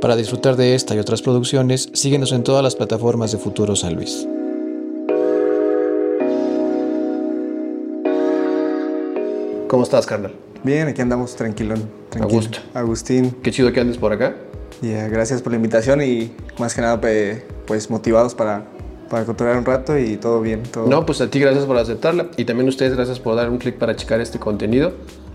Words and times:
Para 0.00 0.14
disfrutar 0.14 0.56
de 0.56 0.74
esta 0.74 0.94
y 0.94 0.98
otras 0.98 1.22
producciones, 1.22 1.88
síguenos 1.94 2.32
en 2.32 2.42
todas 2.42 2.62
las 2.62 2.76
plataformas 2.76 3.32
de 3.32 3.38
Futuro 3.38 3.74
San 3.76 3.94
Luis. 3.94 4.26
¿Cómo 9.68 9.82
estás, 9.82 10.06
carnal? 10.06 10.32
Bien, 10.62 10.88
aquí 10.88 11.00
andamos 11.02 11.34
tranquilón. 11.34 11.88
tranquilo. 12.10 12.40
gusto. 12.40 12.58
Agustín, 12.74 13.36
Qué 13.42 13.50
chido 13.50 13.72
que 13.72 13.80
andes 13.80 13.98
por 13.98 14.12
acá. 14.12 14.36
ya, 14.82 15.08
gracias 15.08 15.42
por 15.42 15.52
la 15.52 15.56
invitación 15.56 16.02
y 16.02 16.32
más 16.58 16.74
que 16.74 16.82
nada 16.82 17.00
pues 17.66 17.90
motivados 17.90 18.34
para, 18.34 18.64
para 19.08 19.24
controlar 19.24 19.56
un 19.56 19.64
rato 19.64 19.98
y 19.98 20.16
todo 20.18 20.40
bien. 20.40 20.62
Todo. 20.64 20.86
No, 20.86 21.04
pues 21.06 21.20
a 21.20 21.30
ti 21.30 21.40
gracias 21.40 21.64
por 21.64 21.76
aceptarla 21.78 22.28
y 22.36 22.44
también 22.44 22.66
a 22.66 22.70
ustedes 22.70 22.94
gracias 22.94 23.18
por 23.18 23.34
dar 23.34 23.50
un 23.50 23.58
clic 23.58 23.76
para 23.76 23.96
checar 23.96 24.20
este 24.20 24.38
contenido. 24.38 24.92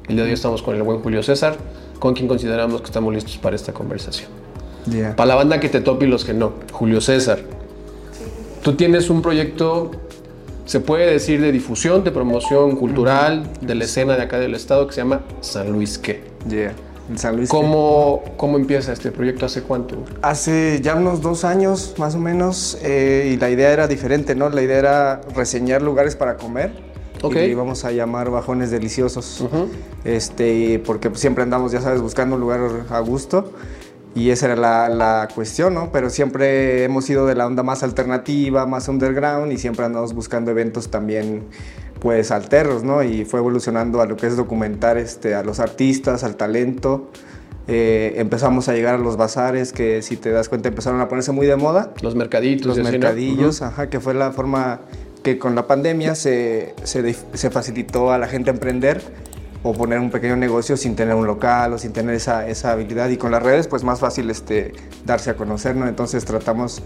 El 0.07 0.15
día 0.15 0.23
de 0.23 0.29
hoy 0.29 0.35
estamos 0.35 0.61
con 0.61 0.75
el 0.75 0.83
buen 0.83 0.99
Julio 1.01 1.23
César, 1.23 1.57
con 1.99 2.13
quien 2.13 2.27
consideramos 2.27 2.81
que 2.81 2.87
estamos 2.87 3.13
listos 3.13 3.37
para 3.37 3.55
esta 3.55 3.73
conversación. 3.73 4.40
Ya. 4.85 5.15
Para 5.15 5.27
la 5.27 5.35
banda 5.35 5.59
que 5.59 5.69
te 5.69 5.81
tope 5.81 6.05
y 6.05 6.07
los 6.07 6.25
que 6.25 6.33
no, 6.33 6.53
Julio 6.71 7.01
César. 7.01 7.39
Tú 8.63 8.73
tienes 8.75 9.09
un 9.09 9.21
proyecto, 9.21 9.91
se 10.65 10.79
puede 10.79 11.11
decir, 11.11 11.41
de 11.41 11.51
difusión, 11.51 12.03
de 12.03 12.11
promoción 12.11 12.75
cultural, 12.75 13.43
de 13.61 13.75
la 13.75 13.85
escena 13.85 14.15
de 14.15 14.23
acá 14.23 14.39
del 14.39 14.53
estado 14.53 14.87
que 14.87 14.93
se 14.93 15.01
llama 15.01 15.21
San 15.41 15.71
Luis 15.71 15.97
qué. 15.97 16.23
Ya. 16.47 16.73
En 17.09 17.17
San 17.17 17.35
Luis. 17.37 17.49
¿Cómo, 17.49 18.23
¿Cómo 18.37 18.57
empieza 18.57 18.93
este 18.93 19.11
proyecto? 19.11 19.45
¿Hace 19.45 19.63
cuánto? 19.63 19.97
Hace 20.21 20.79
ya 20.81 20.95
unos 20.95 21.21
dos 21.21 21.43
años 21.43 21.95
más 21.97 22.15
o 22.15 22.19
menos 22.19 22.77
eh, 22.83 23.31
y 23.33 23.37
la 23.37 23.49
idea 23.49 23.71
era 23.71 23.87
diferente, 23.87 24.35
¿no? 24.35 24.49
La 24.49 24.61
idea 24.61 24.77
era 24.77 25.21
reseñar 25.35 25.81
lugares 25.81 26.15
para 26.15 26.37
comer. 26.37 26.71
Ok. 27.23 27.33
Y 27.33 27.39
le 27.39 27.47
íbamos 27.49 27.85
a 27.85 27.91
llamar 27.91 28.29
bajones 28.29 28.71
deliciosos. 28.71 29.43
este, 30.03 30.79
porque 30.85 31.11
siempre 31.15 31.43
andamos, 31.43 31.71
ya 31.71 31.81
sabes, 31.81 32.01
buscando 32.01 32.35
un 32.35 32.41
lugar 32.41 32.61
a 32.89 32.99
gusto. 32.99 33.51
Y 34.13 34.29
esa 34.29 34.47
era 34.47 34.55
la, 34.55 34.89
la 34.89 35.27
cuestión, 35.33 35.73
¿no? 35.73 35.91
Pero 35.91 36.09
siempre 36.09 36.83
hemos 36.83 37.09
ido 37.09 37.25
de 37.25 37.35
la 37.35 37.47
onda 37.47 37.63
más 37.63 37.81
alternativa, 37.81 38.65
más 38.65 38.87
underground 38.89 39.51
y 39.53 39.57
siempre 39.57 39.85
andamos 39.85 40.13
buscando 40.13 40.51
eventos 40.51 40.91
también, 40.91 41.43
pues, 42.01 42.31
alternos, 42.31 42.83
¿no? 42.83 43.03
Y 43.03 43.23
fue 43.23 43.39
evolucionando 43.39 44.01
a 44.01 44.05
lo 44.05 44.17
que 44.17 44.27
es 44.27 44.35
documentar 44.35 44.97
este, 44.97 45.33
a 45.33 45.43
los 45.43 45.61
artistas, 45.61 46.25
al 46.25 46.35
talento. 46.35 47.09
Eh, 47.67 48.15
empezamos 48.17 48.67
a 48.67 48.73
llegar 48.73 48.95
a 48.95 48.97
los 48.97 49.15
bazares 49.15 49.71
que, 49.71 50.01
si 50.01 50.17
te 50.17 50.31
das 50.31 50.49
cuenta, 50.49 50.67
empezaron 50.67 50.99
a 50.99 51.07
ponerse 51.07 51.31
muy 51.31 51.47
de 51.47 51.55
moda 51.55 51.93
Los 52.01 52.15
mercaditos. 52.15 52.67
los 52.67 52.77
y 52.77 52.81
así, 52.81 52.91
¿no? 52.91 52.99
mercadillos, 52.99 53.61
ajá, 53.61 53.89
que 53.89 54.01
fue 54.01 54.13
la 54.13 54.31
forma 54.31 54.81
que 55.23 55.37
con 55.37 55.55
la 55.55 55.67
pandemia 55.67 56.15
se, 56.15 56.73
se, 56.83 57.15
se 57.33 57.49
facilitó 57.49 58.11
a 58.11 58.17
la 58.17 58.27
gente 58.27 58.49
emprender 58.49 59.01
o 59.63 59.73
poner 59.73 59.99
un 59.99 60.09
pequeño 60.09 60.35
negocio 60.35 60.75
sin 60.77 60.95
tener 60.95 61.15
un 61.15 61.27
local 61.27 61.73
o 61.73 61.77
sin 61.77 61.93
tener 61.93 62.15
esa, 62.15 62.47
esa 62.47 62.71
habilidad. 62.71 63.09
Y 63.09 63.17
con 63.17 63.31
las 63.31 63.43
redes, 63.43 63.67
pues 63.67 63.83
más 63.83 63.99
fácil 63.99 64.29
este, 64.29 64.73
darse 65.05 65.29
a 65.29 65.35
conocer, 65.35 65.75
¿no? 65.75 65.87
Entonces 65.87 66.25
tratamos 66.25 66.81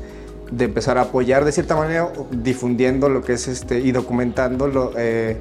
de 0.52 0.66
empezar 0.66 0.98
a 0.98 1.02
apoyar 1.04 1.46
de 1.46 1.52
cierta 1.52 1.76
manera, 1.76 2.12
difundiendo 2.32 3.10
lo 3.10 3.22
que 3.22 3.34
es 3.34 3.48
este, 3.48 3.80
y 3.80 3.92
documentando 3.92 4.68
lo, 4.68 4.92
eh, 4.98 5.38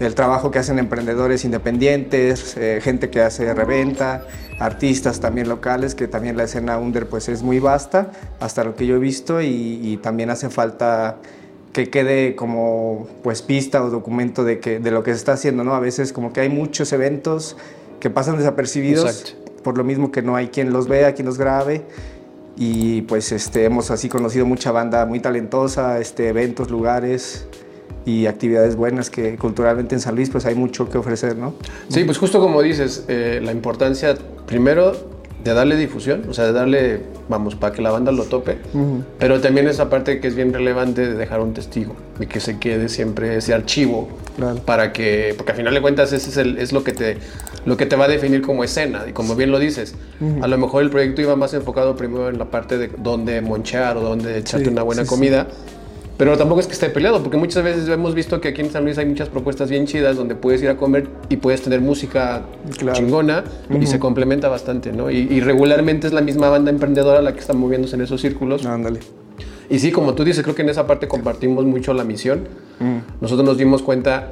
el 0.00 0.14
trabajo 0.14 0.50
que 0.50 0.58
hacen 0.58 0.78
emprendedores 0.78 1.44
independientes, 1.44 2.56
eh, 2.56 2.80
gente 2.82 3.10
que 3.10 3.20
hace 3.20 3.52
reventa, 3.54 4.24
artistas 4.58 5.20
también 5.20 5.48
locales, 5.48 5.94
que 5.94 6.08
también 6.08 6.36
la 6.36 6.44
escena 6.44 6.78
under 6.78 7.06
pues 7.06 7.28
es 7.28 7.42
muy 7.42 7.60
vasta, 7.60 8.10
hasta 8.40 8.64
lo 8.64 8.74
que 8.74 8.86
yo 8.86 8.96
he 8.96 8.98
visto, 8.98 9.40
y, 9.40 9.80
y 9.82 9.98
también 9.98 10.30
hace 10.30 10.48
falta 10.48 11.18
que 11.72 11.88
quede 11.88 12.34
como 12.34 13.06
pues 13.22 13.42
pista 13.42 13.84
o 13.84 13.90
documento 13.90 14.44
de, 14.44 14.58
que, 14.58 14.80
de 14.80 14.90
lo 14.90 15.02
que 15.02 15.12
se 15.12 15.18
está 15.18 15.32
haciendo, 15.32 15.64
¿no? 15.64 15.74
A 15.74 15.80
veces 15.80 16.12
como 16.12 16.32
que 16.32 16.40
hay 16.40 16.48
muchos 16.48 16.92
eventos 16.92 17.56
que 18.00 18.10
pasan 18.10 18.38
desapercibidos, 18.38 19.20
Exacto. 19.20 19.52
por 19.62 19.78
lo 19.78 19.84
mismo 19.84 20.10
que 20.10 20.22
no 20.22 20.36
hay 20.36 20.48
quien 20.48 20.72
los 20.72 20.88
vea, 20.88 21.14
quien 21.14 21.26
los 21.26 21.38
grabe, 21.38 21.82
y 22.56 23.02
pues 23.02 23.32
este, 23.32 23.64
hemos 23.64 23.90
así 23.90 24.08
conocido 24.08 24.46
mucha 24.46 24.72
banda 24.72 25.06
muy 25.06 25.20
talentosa, 25.20 25.98
este, 26.00 26.28
eventos, 26.28 26.70
lugares 26.70 27.46
y 28.04 28.26
actividades 28.26 28.76
buenas 28.76 29.10
que 29.10 29.36
culturalmente 29.36 29.94
en 29.94 30.00
San 30.00 30.16
Luis 30.16 30.30
pues 30.30 30.46
hay 30.46 30.54
mucho 30.54 30.88
que 30.90 30.98
ofrecer, 30.98 31.36
¿no? 31.36 31.54
Sí, 31.88 32.04
pues 32.04 32.18
justo 32.18 32.40
como 32.40 32.62
dices, 32.62 33.04
eh, 33.08 33.40
la 33.42 33.52
importancia 33.52 34.16
primero 34.46 35.09
de 35.44 35.54
darle 35.54 35.76
difusión, 35.76 36.24
o 36.28 36.34
sea, 36.34 36.44
de 36.44 36.52
darle, 36.52 37.00
vamos, 37.28 37.54
para 37.54 37.72
que 37.74 37.80
la 37.82 37.90
banda 37.90 38.12
lo 38.12 38.24
tope, 38.24 38.58
pero 39.18 39.40
también 39.40 39.68
esa 39.68 39.88
parte 39.88 40.20
que 40.20 40.28
es 40.28 40.34
bien 40.34 40.52
relevante 40.52 41.00
de 41.06 41.14
dejar 41.14 41.40
un 41.40 41.54
testigo, 41.54 41.94
de 42.18 42.26
que 42.26 42.40
se 42.40 42.58
quede 42.58 42.88
siempre 42.88 43.36
ese 43.36 43.54
archivo, 43.54 44.08
Claro. 44.36 44.56
para 44.64 44.92
que, 44.92 45.34
porque 45.36 45.52
al 45.52 45.58
final 45.58 45.74
de 45.74 45.80
cuentas 45.82 46.12
ese 46.12 46.30
es, 46.30 46.36
el- 46.36 46.58
es 46.58 46.72
lo, 46.72 46.84
que 46.84 46.92
te, 46.92 47.16
lo 47.64 47.76
que 47.76 47.86
te 47.86 47.96
va 47.96 48.04
a 48.04 48.08
definir 48.08 48.42
como 48.42 48.64
escena, 48.64 49.04
y 49.08 49.12
como 49.12 49.34
bien 49.34 49.50
lo 49.50 49.58
dices, 49.58 49.94
a 50.42 50.46
lo 50.46 50.58
mejor 50.58 50.82
el 50.82 50.90
proyecto 50.90 51.22
iba 51.22 51.36
más 51.36 51.54
enfocado 51.54 51.96
primero 51.96 52.28
en 52.28 52.38
la 52.38 52.46
parte 52.46 52.76
de 52.78 52.90
dónde 52.98 53.40
monchar 53.40 53.96
o 53.96 54.00
dónde 54.02 54.38
echarte 54.38 54.66
Sí, 54.66 54.70
una 54.72 54.82
buena 54.82 55.02
sí, 55.02 55.08
sí. 55.08 55.14
Pero 56.20 56.36
tampoco 56.36 56.60
es 56.60 56.66
que 56.66 56.74
esté 56.74 56.90
peleado, 56.90 57.22
porque 57.22 57.38
muchas 57.38 57.64
veces 57.64 57.88
hemos 57.88 58.14
visto 58.14 58.42
que 58.42 58.48
aquí 58.48 58.60
en 58.60 58.70
San 58.70 58.84
Luis 58.84 58.98
hay 58.98 59.06
muchas 59.06 59.30
propuestas 59.30 59.70
bien 59.70 59.86
chidas 59.86 60.18
donde 60.18 60.34
puedes 60.34 60.62
ir 60.62 60.68
a 60.68 60.76
comer 60.76 61.06
y 61.30 61.38
puedes 61.38 61.62
tener 61.62 61.80
música 61.80 62.42
Claro. 62.76 62.98
chingona 62.98 63.42
y 63.80 63.86
se 63.86 63.98
complementa 63.98 64.46
bastante, 64.50 64.92
¿no? 64.92 65.10
Y, 65.10 65.16
y 65.30 65.40
regularmente 65.40 66.06
es 66.06 66.12
la 66.12 66.20
misma 66.20 66.50
banda 66.50 66.70
emprendedora 66.70 67.22
la 67.22 67.32
que 67.32 67.40
está 67.40 67.54
moviéndose 67.54 67.96
en 67.96 68.02
esos 68.02 68.20
círculos. 68.20 68.66
Ándale. 68.66 69.00
Y 69.70 69.78
sí, 69.78 69.92
como 69.92 70.12
tú 70.12 70.22
dices, 70.22 70.42
creo 70.42 70.54
que 70.54 70.60
en 70.60 70.68
esa 70.68 70.86
parte 70.86 71.08
compartimos 71.08 71.64
mucho 71.64 71.94
la 71.94 72.04
misión. 72.04 72.46
Nosotros 73.22 73.46
nos 73.46 73.56
dimos 73.56 73.80
cuenta 73.80 74.28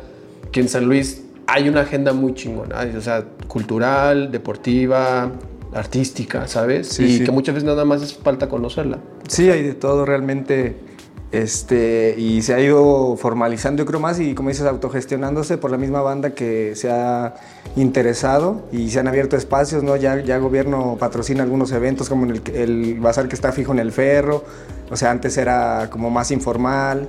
que 0.52 0.60
en 0.60 0.68
San 0.68 0.84
Luis 0.84 1.22
hay 1.46 1.70
una 1.70 1.80
agenda 1.80 2.12
muy 2.12 2.34
chingona, 2.34 2.86
o 2.98 3.00
sea, 3.00 3.24
cultural, 3.46 4.30
deportiva, 4.30 5.32
artística, 5.72 6.46
¿sabes? 6.48 6.88
Sí, 6.88 7.04
y 7.04 7.18
sí. 7.18 7.24
que 7.24 7.30
muchas 7.30 7.54
veces 7.54 7.66
nada 7.66 7.86
más 7.86 8.02
es 8.02 8.12
falta 8.12 8.46
conocerla. 8.46 8.98
Sí, 9.26 9.48
hay 9.48 9.62
de 9.62 9.72
todo 9.72 10.04
realmente. 10.04 10.86
Este, 11.30 12.14
y 12.16 12.40
se 12.40 12.54
ha 12.54 12.60
ido 12.60 13.16
formalizando, 13.16 13.82
yo 13.82 13.86
creo 13.86 14.00
más, 14.00 14.18
y 14.18 14.34
como 14.34 14.48
dices, 14.48 14.64
autogestionándose 14.64 15.58
por 15.58 15.70
la 15.70 15.76
misma 15.76 16.00
banda 16.00 16.30
que 16.30 16.74
se 16.74 16.90
ha 16.90 17.34
interesado 17.76 18.62
y 18.72 18.90
se 18.90 18.98
han 18.98 19.08
abierto 19.08 19.36
espacios, 19.36 19.82
¿no? 19.82 19.96
Ya, 19.96 20.22
ya 20.22 20.38
gobierno 20.38 20.96
patrocina 20.98 21.42
algunos 21.42 21.70
eventos, 21.72 22.08
como 22.08 22.24
en 22.24 22.30
el, 22.30 22.42
el 22.54 23.00
bazar 23.00 23.28
que 23.28 23.34
está 23.34 23.52
fijo 23.52 23.72
en 23.72 23.78
el 23.78 23.92
ferro, 23.92 24.42
o 24.90 24.96
sea, 24.96 25.10
antes 25.10 25.36
era 25.36 25.88
como 25.90 26.08
más 26.08 26.30
informal, 26.30 27.08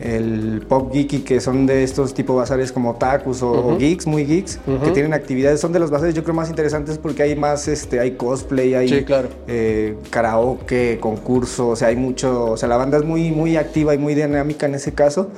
el 0.00 0.64
pop 0.68 0.92
geeky, 0.92 1.20
que 1.20 1.40
son 1.40 1.66
de 1.66 1.82
estos 1.82 2.14
tipo 2.14 2.34
bazares 2.36 2.70
como 2.72 2.94
tacos 2.96 3.42
o, 3.42 3.76
geeks, 3.78 4.06
muy 4.06 4.24
geeks, 4.24 4.58
que 4.84 4.90
tienen 4.92 5.12
actividades, 5.12 5.60
son 5.60 5.72
de 5.72 5.78
los 5.80 5.90
bazares 5.90 6.14
yo 6.14 6.22
creo 6.22 6.34
más 6.34 6.48
interesantes 6.50 6.98
porque 6.98 7.22
hay 7.24 7.34
más, 7.36 7.66
este, 7.68 7.98
hay 8.00 8.12
cosplay, 8.12 8.74
hay 8.74 8.88
Sí, 8.88 9.04
claro. 9.04 9.28
eh, 9.48 9.96
karaoke, 10.10 10.98
concurso, 11.00 11.68
o 11.70 11.76
sea, 11.76 11.88
hay 11.88 11.96
mucho, 11.96 12.52
o 12.52 12.56
sea, 12.56 12.68
la 12.68 12.76
banda 12.76 12.98
es 12.98 13.04
muy, 13.04 13.30
muy 13.30 13.56
activa 13.56 13.94
y 13.94 13.98
muy 13.98 14.14
dinámica 14.14 14.66
en 14.66 14.74
ese 14.74 14.92
caso. 14.92 15.30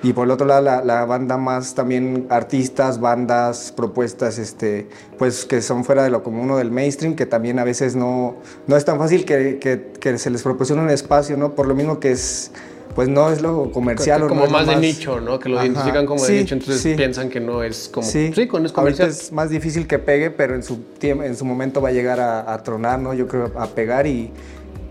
Y 0.00 0.12
por 0.12 0.26
el 0.26 0.30
otro 0.30 0.46
lado, 0.46 0.62
la, 0.62 0.84
la 0.84 1.04
banda 1.06 1.36
más 1.38 1.74
también 1.74 2.26
artistas, 2.30 3.00
bandas, 3.00 3.72
propuestas, 3.76 4.38
este, 4.38 4.86
pues 5.18 5.44
que 5.44 5.60
son 5.60 5.84
fuera 5.84 6.04
de 6.04 6.10
lo 6.10 6.22
común 6.22 6.48
o 6.52 6.56
del 6.56 6.70
mainstream, 6.70 7.16
que 7.16 7.26
también 7.26 7.58
a 7.58 7.64
veces 7.64 7.96
no, 7.96 8.36
no 8.68 8.76
es 8.76 8.84
tan 8.84 8.96
fácil 8.98 9.24
que, 9.24 9.58
que- 9.58 9.90
que 9.98 10.16
se 10.18 10.30
les 10.30 10.42
proporcione 10.44 10.82
un 10.82 10.90
espacio, 10.90 11.36
¿no? 11.36 11.56
Por 11.56 11.66
lo 11.66 11.74
mismo 11.74 11.98
que 11.98 12.12
es, 12.12 12.52
pues 12.98 13.08
no 13.08 13.30
es 13.30 13.40
lo 13.40 13.70
comercial. 13.70 14.24
o 14.24 14.26
como 14.28 14.40
no 14.40 14.46
es 14.46 14.50
lo 14.52 14.58
más 14.58 14.66
de 14.66 14.74
nicho, 14.74 15.20
¿no? 15.20 15.38
Que 15.38 15.48
lo 15.48 15.56
Ajá. 15.58 15.66
identifican 15.68 16.04
como 16.04 16.20
de 16.20 16.26
Sí, 16.26 16.32
nicho, 16.38 16.54
entonces 16.56 16.80
sí. 16.82 16.94
piensan 16.96 17.28
que 17.28 17.38
no 17.38 17.62
es 17.62 17.88
como... 17.88 18.04
Sí, 18.04 18.32
Sí, 18.34 18.48
con 18.48 18.66
es 18.66 18.72
Ahorita 18.76 19.04
comercial. 19.04 19.08
es 19.10 19.30
más 19.30 19.50
difícil 19.50 19.86
que 19.86 20.00
pegue, 20.00 20.32
pero 20.32 20.56
en 20.56 20.64
su, 20.64 20.78
tiempo, 20.98 21.22
en 21.22 21.36
su 21.36 21.44
momento 21.44 21.80
va 21.80 21.90
a 21.90 21.92
llegar 21.92 22.18
a, 22.18 22.52
a 22.52 22.60
tronar, 22.64 22.98
¿no? 22.98 23.14
Yo 23.14 23.28
creo 23.28 23.52
a 23.56 23.68
pegar 23.68 24.08
y 24.08 24.32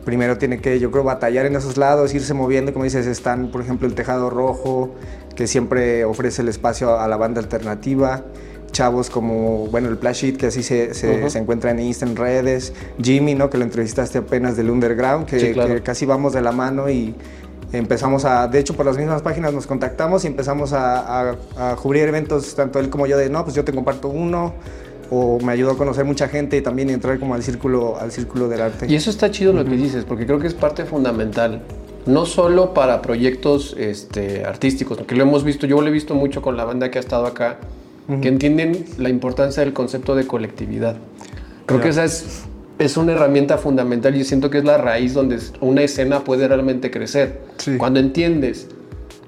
primero 0.06 0.38
tiene 0.38 0.62
que, 0.62 0.80
yo 0.80 0.90
creo, 0.90 1.04
batallar 1.04 1.48
en 1.48 1.58
esos 1.58 1.76
lados, 1.76 2.14
irse 2.14 2.34
moviendo, 2.34 2.72
como 2.72 2.86
dices, 2.86 3.06
están, 3.08 3.52
por 3.52 3.60
ejemplo, 3.60 3.90
el 3.90 3.94
Tejado 3.94 4.30
Rojo, 4.30 4.92
que 5.36 5.46
siempre 5.46 6.06
ofrece 6.06 6.44
el 6.44 6.48
espacio 6.48 6.98
a 6.98 7.10
la 7.10 7.18
banda 7.18 7.42
alternativa, 7.42 8.24
chavos 8.72 9.10
como, 9.10 9.68
bueno, 9.68 9.90
el 9.90 9.98
Plash 9.98 10.24
It, 10.24 10.38
que 10.38 10.46
así 10.46 10.64
se, 10.64 10.94
se, 10.94 11.30
se 11.30 11.40
encuentra 11.40 11.72
en 11.72 11.80
Insta, 11.80 12.06
en 12.06 12.16
redes, 12.16 12.72
Jimmy, 13.04 13.36
¿no? 13.36 13.50
Que 13.50 13.58
lo 13.58 13.66
entrevistaste 13.66 14.20
apenas 14.20 14.56
del 14.56 14.70
Underground, 14.70 15.26
que, 15.26 15.40
Sí, 15.42 15.52
claro. 15.52 15.74
que 15.74 15.82
casi 15.82 16.06
vamos 16.06 16.32
de 16.32 16.42
la 16.42 16.54
mano 16.54 16.90
y 16.90 17.14
empezamos 17.74 18.26
a, 18.26 18.48
de 18.48 18.60
hecho 18.60 18.74
por 18.76 18.86
las 18.86 18.98
mismas 18.98 19.22
páginas 19.22 19.54
nos 19.54 19.68
contactamos 19.68 20.24
y 20.24 20.28
empezamos 20.28 20.74
a, 20.74 21.32
a- 21.32 21.36
a 21.72 21.76
cubrir 21.76 22.04
eventos, 22.08 22.56
tanto 22.56 22.80
él 22.80 22.90
como 22.90 23.08
yo, 23.08 23.18
de 23.18 23.30
no, 23.30 23.44
pues 23.44 23.56
yo 23.56 23.64
te 23.64 23.74
comparto 23.74 24.08
uno, 24.08 24.54
o 25.10 25.40
me 25.40 25.54
ayudó 25.54 25.72
a 25.72 25.78
conocer 25.78 26.04
mucha 26.06 26.28
gente 26.28 26.58
y 26.58 26.62
también 26.62 26.90
entrar 26.90 27.18
como 27.20 27.34
al 27.34 27.44
círculo, 27.44 27.98
al 28.00 28.12
círculo 28.12 28.50
del 28.50 28.62
arte. 28.62 28.88
Y 28.90 28.96
eso 28.96 29.10
está 29.10 29.32
chido 29.32 29.54
lo 29.54 29.64
que 29.64 29.72
dices, 29.76 30.04
porque 30.06 30.26
creo 30.26 30.40
que 30.40 30.48
es 30.48 30.54
parte 30.54 30.86
fundamental. 30.86 31.62
No 32.06 32.26
solo 32.26 32.74
para 32.74 33.02
proyectos 33.02 33.76
este, 33.78 34.46
artísticos, 34.46 34.98
que 35.00 35.16
lo 35.16 35.24
hemos 35.24 35.44
visto, 35.44 35.66
yo 35.68 35.82
lo 35.82 35.88
he 35.88 35.92
visto 35.92 36.14
mucho 36.16 36.42
con 36.42 36.56
la 36.58 36.64
banda 36.64 36.90
que 36.92 36.98
ha 36.98 37.02
estado 37.02 37.26
acá, 37.26 37.58
que 38.22 38.30
entienden 38.30 38.86
la 38.98 39.10
importancia 39.10 39.62
del 39.64 39.74
concepto 39.74 40.16
de 40.16 40.26
colectividad. 40.26 40.96
Creo 41.66 41.82
que 41.82 41.90
esa 41.90 42.06
es, 42.06 42.44
es 42.80 42.98
una 42.98 43.14
herramienta 43.14 43.58
fundamental 43.58 44.16
y 44.16 44.24
siento 44.24 44.50
que 44.50 44.60
es 44.60 44.64
la 44.64 44.78
raíz 44.78 45.14
donde 45.14 45.40
una 45.62 45.82
escena 45.82 46.24
puede 46.24 46.48
realmente 46.48 46.92
crecer. 46.92 47.40
Sí. 47.58 47.78
Cuando 47.78 48.00
entiendes 48.00 48.68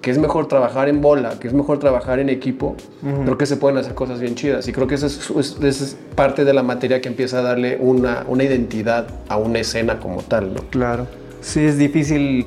que 0.01 0.11
es 0.11 0.17
mejor 0.17 0.47
trabajar 0.47 0.87
en 0.87 1.01
bola, 1.01 1.39
que 1.39 1.47
es 1.49 1.53
mejor 1.53 1.79
trabajar 1.79 2.19
en 2.19 2.29
equipo, 2.29 2.75
creo 3.25 3.37
que 3.37 3.45
se 3.45 3.57
pueden 3.57 3.77
hacer 3.77 3.95
cosas 3.95 4.19
bien 4.21 4.35
chidas. 4.35 4.67
Y 4.67 4.71
creo 4.71 4.87
que 4.87 4.95
esa 4.95 5.07
es, 5.07 5.29
es- 5.37 5.57
esa 5.61 5.83
es 5.83 5.97
parte 6.15 6.45
de 6.45 6.53
la 6.53 6.63
materia 6.63 7.01
que 7.01 7.09
empieza 7.09 7.39
a 7.39 7.41
darle 7.41 7.77
una, 7.81 8.23
una 8.27 8.43
identidad 8.45 9.07
a 9.27 9.37
una 9.37 9.59
escena 9.59 9.99
como 9.99 10.21
tal, 10.21 10.53
¿no? 10.53 10.61
Claro. 10.69 11.05
Sí, 11.41 11.59
es 11.61 11.77
difícil. 11.77 12.45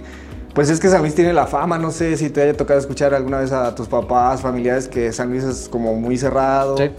Pues 0.54 0.70
es 0.70 0.80
que 0.80 0.88
San 0.88 1.00
Luis 1.00 1.14
tiene 1.14 1.32
la 1.32 1.46
fama, 1.46 1.78
no 1.78 1.90
sé 1.90 2.16
si 2.16 2.30
te 2.30 2.42
haya 2.42 2.54
tocado 2.54 2.78
escuchar 2.78 3.12
alguna 3.14 3.38
vez 3.40 3.52
a 3.52 3.74
tus 3.74 3.88
papás, 3.88 4.40
familiares, 4.42 4.86
que 4.86 5.10
San 5.12 5.30
Luis 5.30 5.44
es 5.44 5.68
como 5.68 5.94
muy 5.94 6.16
cerrado. 6.16 6.76
Sí. 6.78 6.90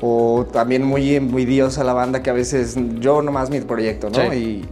O 0.00 0.46
también 0.52 0.84
muy 0.84 1.14
envidiosa 1.14 1.82
la 1.84 1.92
banda 1.92 2.22
que 2.22 2.30
a 2.30 2.32
veces 2.32 2.76
yo 3.00 3.22
nomás 3.22 3.50
mi 3.50 3.60
proyecto, 3.60 4.10
¿no? 4.10 4.30
Sí. 4.30 4.36
Y 4.36 4.68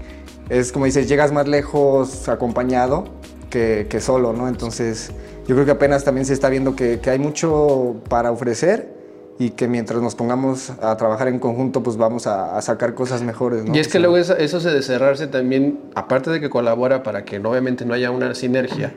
es 0.49 0.73
como 0.73 0.84
dices, 0.84 1.08
llegas 1.08 1.32
más 1.32 1.49
lejos 1.49 2.28
acompañado 2.28 3.05
que, 3.50 3.87
que 3.88 4.00
solo, 4.00 4.32
¿no? 4.32 4.49
Entonces 4.49 5.11
yo 5.46 5.55
creo 5.55 5.64
que 5.64 5.73
apenas 5.73 6.05
también 6.05 6.26
se 6.26 6.32
está 6.32 6.49
viendo 6.49 6.76
que, 6.76 7.00
que 7.00 7.11
hay 7.11 7.19
mucho 7.19 7.96
para 8.08 8.31
ofrecer 8.31 8.94
y 9.38 9.50
que 9.50 9.69
mientras 9.69 10.00
nos 10.00 10.14
pongamos 10.14 10.70
a 10.81 10.96
trabajar 10.96 11.28
en 11.28 11.38
conjunto, 11.38 11.82
pues 11.82 11.96
vamos 11.96 12.26
a, 12.26 12.56
a 12.56 12.62
sacar 12.62 12.94
cosas 12.94 13.23
mejores, 13.23 13.64
¿no? 13.64 13.75
Y 13.75 13.78
es 13.78 13.87
O 13.87 13.90
que 13.90 13.93
sea, 13.93 14.00
luego 14.00 14.17
eso, 14.17 14.37
eso 14.37 14.61
se 14.61 14.70
de 14.70 14.82
cerrarse 14.82 15.26
también, 15.26 15.78
aparte 15.94 16.31
de 16.31 16.40
que 16.40 16.49
colabora 16.49 17.02
para 17.02 17.25
que 17.25 17.38
obviamente 17.38 17.84
no 17.84 17.94
haya 17.94 18.11
una 18.11 18.34
sinergia, 18.34 18.94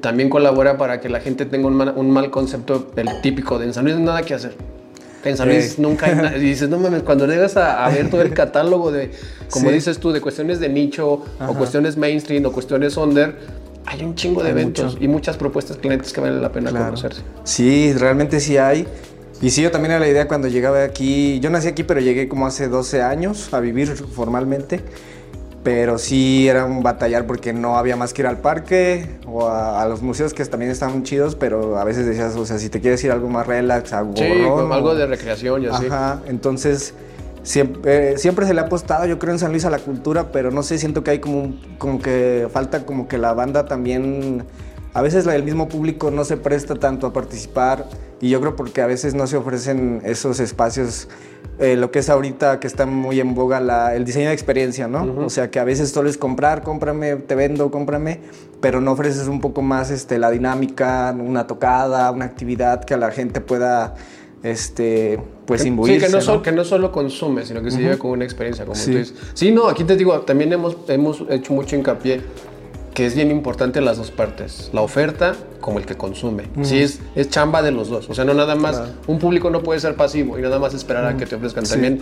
también 0.00 0.30
colabora 0.30 0.78
para 0.78 1.00
que 1.00 1.08
la 1.08 1.18
gente 1.18 1.46
tenga 1.46 1.66
un 1.66 1.74
mal, 1.74 1.94
un 1.96 2.08
mal 2.10 2.30
concepto, 2.30 2.92
el 2.94 3.08
típico 3.22 3.58
de 3.58 3.66
en 3.66 3.74
San 3.74 3.84
Luis 3.84 3.98
nada 3.98 4.22
que 4.22 4.34
hacer. 4.34 4.54
Luis 5.44 5.72
Sí. 5.72 5.82
nunca 5.82 6.06
hay 6.06 6.14
nada. 6.16 6.36
Y 6.36 6.40
dices, 6.40 6.68
no 6.68 6.78
mames, 6.78 7.02
cuando 7.02 7.26
llegas 7.26 7.56
a, 7.56 7.84
a 7.84 7.88
ver 7.90 8.10
todo 8.10 8.22
el 8.22 8.32
catálogo 8.34 8.90
de, 8.92 9.10
como 9.50 9.68
Sí. 9.68 9.74
dices 9.74 9.98
tú, 9.98 10.12
de 10.12 10.20
cuestiones 10.20 10.60
de 10.60 10.68
nicho, 10.68 11.22
o 11.40 11.54
cuestiones 11.54 11.96
mainstream, 11.96 12.44
o 12.46 12.52
cuestiones 12.52 12.96
under, 12.96 13.36
hay 13.86 14.02
un 14.02 14.14
chingo 14.14 14.42
de 14.42 14.48
Hay 14.48 14.52
eventos 14.52 14.94
mucho. 14.94 15.04
y 15.04 15.08
muchas 15.08 15.36
propuestas 15.36 15.76
clientes 15.76 16.12
que 16.12 16.20
valen 16.20 16.40
la 16.40 16.50
pena 16.52 16.70
Claro. 16.70 16.86
conocerse. 16.86 17.22
Sí, 17.44 17.92
realmente 17.94 18.40
sí 18.40 18.56
hay. 18.56 18.86
Y 19.42 19.50
sí, 19.50 19.60
yo 19.62 19.70
también 19.70 19.90
era 19.92 20.00
la 20.00 20.08
idea 20.08 20.26
cuando 20.28 20.48
llegaba 20.48 20.82
aquí. 20.84 21.38
Yo 21.40 21.50
nací 21.50 21.68
aquí, 21.68 21.82
pero 21.82 22.00
llegué 22.00 22.28
como 22.28 22.46
hace 22.46 22.68
12 22.68 23.02
años 23.02 23.52
a 23.52 23.60
vivir 23.60 23.88
formalmente. 23.94 24.80
Pero 25.64 25.96
sí 25.98 26.46
era 26.46 26.66
un 26.66 26.82
batallar 26.82 27.26
porque 27.26 27.52
no 27.54 27.76
había 27.78 27.96
más 27.96 28.12
que 28.12 28.20
ir 28.22 28.26
al 28.28 28.36
parque 28.38 29.18
o 29.26 29.48
a, 29.48 29.82
a 29.82 29.88
los 29.88 30.02
museos 30.02 30.34
que 30.34 30.44
también 30.44 30.70
estaban 30.70 31.02
chidos, 31.04 31.34
pero 31.34 31.78
a 31.78 31.84
veces 31.84 32.04
decías, 32.06 32.36
o 32.36 32.44
sea, 32.46 32.58
si 32.58 32.68
te 32.68 32.80
quieres 32.82 33.02
ir 33.02 33.10
a 33.10 33.14
algo 33.14 33.28
más 33.30 33.46
relax, 33.46 33.92
a 33.94 34.04
Sí, 34.14 34.24
como 34.46 34.74
algo 34.74 34.94
de 34.94 35.06
recreación 35.06 35.62
y 35.62 35.66
así. 35.68 35.86
Ajá, 35.86 36.20
entonces 36.26 36.92
siempre, 37.42 38.18
siempre 38.18 38.46
se 38.46 38.52
le 38.54 38.60
ha 38.60 38.64
apostado, 38.64 39.06
yo 39.06 39.18
creo, 39.18 39.32
en 39.32 39.38
San 39.38 39.52
Luis 39.52 39.64
a 39.64 39.70
la 39.70 39.78
cultura, 39.78 40.30
pero 40.32 40.50
no 40.50 40.62
sé, 40.62 40.76
siento 40.78 41.02
que 41.02 41.12
hay 41.12 41.18
como, 41.20 41.40
un- 41.40 41.60
como 41.78 41.98
que 42.00 42.46
falta 42.52 42.84
como 42.84 43.08
que 43.08 43.16
la 43.16 43.32
banda 43.32 43.64
también, 43.64 44.44
a 44.92 45.00
veces 45.00 45.26
el 45.26 45.42
mismo 45.44 45.68
público 45.68 46.10
no 46.10 46.24
se 46.24 46.36
presta 46.36 46.74
tanto 46.74 47.06
a 47.06 47.12
participar 47.14 47.86
y 48.24 48.30
yo 48.30 48.40
creo 48.40 48.56
porque 48.56 48.80
a 48.80 48.86
veces 48.86 49.14
no 49.14 49.26
se 49.26 49.36
ofrecen 49.36 50.00
esos 50.04 50.40
espacios, 50.40 51.08
eh, 51.58 51.76
lo 51.76 51.90
que 51.90 51.98
es 51.98 52.08
ahorita 52.08 52.58
que 52.58 52.66
está 52.66 52.86
muy 52.86 53.20
en 53.20 53.34
boga 53.34 53.60
la- 53.60 53.94
el 53.94 54.06
diseño 54.06 54.28
de 54.28 54.32
experiencia, 54.34 54.88
¿no? 54.88 55.24
O 55.26 55.28
sea, 55.28 55.50
que 55.50 55.58
a 55.60 55.64
veces 55.64 55.90
solo 55.90 56.08
es 56.08 56.16
comprar, 56.16 56.62
cómprame, 56.62 57.16
te 57.16 57.34
vendo, 57.34 57.70
cómprame, 57.70 58.20
pero 58.62 58.80
no 58.80 58.92
ofreces 58.92 59.28
un 59.28 59.40
poco 59.42 59.60
más 59.60 59.90
este, 59.90 60.18
la 60.18 60.30
dinámica, 60.30 61.14
una 61.18 61.46
tocada, 61.46 62.10
una 62.12 62.24
actividad 62.24 62.82
que 62.84 62.94
a 62.94 62.96
la 62.96 63.10
gente 63.10 63.42
pueda 63.42 63.94
este, 64.42 65.18
pues 65.46 65.62
Sí, 65.62 65.68
imbuirse. 65.68 66.06
que 66.06 66.12
no, 66.12 66.18
¿no? 66.18 66.22
solo, 66.22 66.42
que 66.42 66.52
no 66.52 66.64
solo 66.64 66.92
consume, 66.92 67.44
sino 67.44 67.62
que 67.62 67.70
se 67.70 67.78
lleve 67.80 67.98
con 67.98 68.10
una 68.10 68.24
experiencia, 68.24 68.64
como 68.64 68.74
Sí. 68.76 68.92
tú 68.92 68.98
dices. 68.98 69.14
Sí, 69.34 69.50
no, 69.52 69.68
aquí 69.68 69.84
te 69.84 69.96
digo, 69.96 70.18
también 70.20 70.52
hemos, 70.52 70.76
hemos 70.88 71.24
hecho 71.30 71.52
mucho 71.54 71.76
hincapié 71.76 72.22
que 72.94 73.06
es 73.06 73.14
bien 73.16 73.30
importante 73.30 73.80
las 73.80 73.96
dos 73.98 74.10
partes, 74.12 74.70
la 74.72 74.80
oferta 74.80 75.34
como 75.60 75.78
el 75.78 75.86
que 75.86 75.96
consume. 75.96 76.44
Sí, 76.62 76.78
es, 76.80 77.00
es 77.16 77.28
chamba 77.28 77.60
de 77.62 77.72
los 77.72 77.88
dos. 77.88 78.08
O 78.08 78.14
sea, 78.14 78.24
no 78.24 78.34
nada 78.34 78.54
más, 78.54 78.76
Claro. 78.76 78.92
un 79.08 79.18
público 79.18 79.50
no 79.50 79.62
puede 79.62 79.80
ser 79.80 79.96
pasivo 79.96 80.38
y 80.38 80.42
nada 80.42 80.58
más 80.60 80.74
esperar 80.74 81.04
a 81.06 81.16
que 81.16 81.26
te 81.26 81.34
ofrezcan. 81.34 81.66
Sí. 81.66 81.72
También 81.72 82.00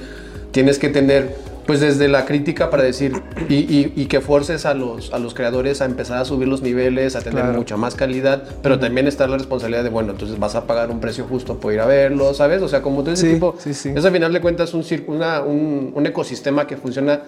tienes 0.50 0.79
que 0.79 0.91
tener, 0.91 1.35
pues 1.67 1.81
desde 1.81 2.09
la 2.09 2.27
crítica 2.27 2.69
para 2.69 2.83
decir, 2.83 3.15
y, 3.49 3.55
y- 3.55 3.93
y 3.97 4.05
que 4.06 4.21
forces 4.21 4.67
a 4.67 4.75
los, 4.75 5.15
a 5.15 5.19
los 5.19 5.33
creadores 5.33 5.81
a 5.81 5.87
empezar 5.87 6.19
a 6.19 6.25
subir 6.27 6.47
los 6.47 6.61
niveles, 6.61 7.17
a 7.17 7.21
tener 7.23 7.41
Claro. 7.45 7.59
mucha 7.59 7.79
más 7.79 7.95
calidad, 7.95 8.43
pero 8.62 8.79
también 8.79 9.06
está 9.06 9.27
la 9.27 9.38
responsabilidad 9.38 9.85
de, 9.85 9.88
bueno, 9.88 10.11
entonces 10.12 10.38
vas 10.38 10.56
a 10.56 10.67
pagar 10.67 10.91
un 10.91 11.00
precio 11.00 11.25
justo 11.25 11.59
por 11.59 11.73
ir 11.73 11.81
a 11.81 11.87
verlo, 11.87 12.35
¿sabes? 12.35 12.61
O 12.61 12.69
sea, 12.69 12.83
como 12.83 13.00
todo 13.03 13.15
ese 13.15 13.29
Sí, 13.29 13.33
tipo, 13.35 13.55
sí, 13.59 13.73
sí. 13.73 13.93
es 13.97 14.05
a 14.05 14.11
final 14.11 14.31
de 14.31 14.41
cuentas 14.43 14.75
un, 14.75 14.85
una- 15.06 15.41
un, 15.41 15.93
un 15.95 16.06
ecosistema 16.06 16.67
que 16.67 16.77
funciona 16.77 17.23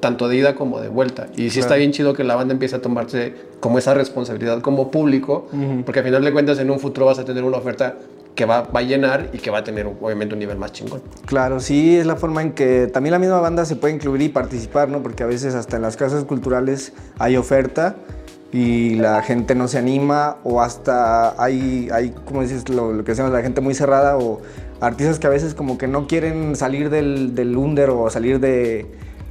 tanto 0.00 0.28
de 0.28 0.36
ida 0.36 0.54
como 0.54 0.80
de 0.80 0.88
vuelta. 0.88 1.28
Y 1.36 1.50
sí 1.50 1.58
está 1.60 1.68
Claro. 1.70 1.78
bien 1.80 1.92
chido 1.92 2.12
que 2.14 2.24
la 2.24 2.34
banda 2.36 2.52
empiece 2.52 2.76
a 2.76 2.80
tomarse 2.82 3.34
como 3.60 3.78
esa 3.78 3.94
responsabilidad 3.94 4.60
como 4.60 4.90
público, 4.90 5.46
porque 5.84 6.00
a 6.00 6.02
final 6.02 6.24
de 6.24 6.32
cuentas 6.32 6.58
en 6.58 6.70
un 6.70 6.78
futuro 6.80 7.06
vas 7.06 7.18
a 7.18 7.24
tener 7.24 7.44
una 7.44 7.56
oferta 7.58 7.96
que 8.34 8.44
va, 8.44 8.62
va 8.62 8.80
a 8.80 8.82
llenar 8.82 9.30
y 9.32 9.38
que 9.38 9.50
va 9.50 9.58
a 9.58 9.64
tener 9.64 9.86
obviamente 9.86 10.34
un 10.34 10.38
nivel 10.40 10.58
más 10.58 10.70
chingón. 10.72 11.00
Claro, 11.24 11.58
sí, 11.58 11.96
es 11.96 12.04
la 12.04 12.16
forma 12.16 12.42
en 12.42 12.52
que 12.52 12.86
también 12.86 13.12
la 13.12 13.18
misma 13.18 13.40
banda 13.40 13.64
se 13.64 13.76
puede 13.76 13.94
incluir 13.94 14.20
y 14.20 14.28
participar, 14.28 14.90
¿no? 14.90 15.02
Porque 15.02 15.22
a 15.22 15.26
veces 15.26 15.54
hasta 15.54 15.76
en 15.76 15.82
las 15.82 15.96
casas 15.96 16.24
culturales 16.24 16.92
hay 17.18 17.38
oferta 17.38 17.96
y 18.52 18.96
la 18.96 19.22
gente 19.22 19.54
no 19.54 19.68
se 19.68 19.78
anima 19.78 20.36
o 20.44 20.60
hasta 20.60 21.42
hay, 21.42 21.88
hay 21.90 22.10
como 22.26 22.42
dices, 22.42 22.68
lo, 22.68 22.92
lo 22.92 23.04
que 23.04 23.12
decíamos, 23.12 23.32
la 23.32 23.40
gente 23.42 23.60
muy 23.62 23.74
cerrada 23.74 24.18
o 24.18 24.40
artistas 24.80 25.18
que 25.18 25.26
a 25.26 25.30
veces 25.30 25.54
como 25.54 25.78
que 25.78 25.88
no 25.88 26.06
quieren 26.06 26.56
salir 26.56 26.90
del, 26.90 27.34
del 27.34 27.56
under 27.56 27.88
o 27.90 28.10
salir 28.10 28.38
de, 28.38 28.86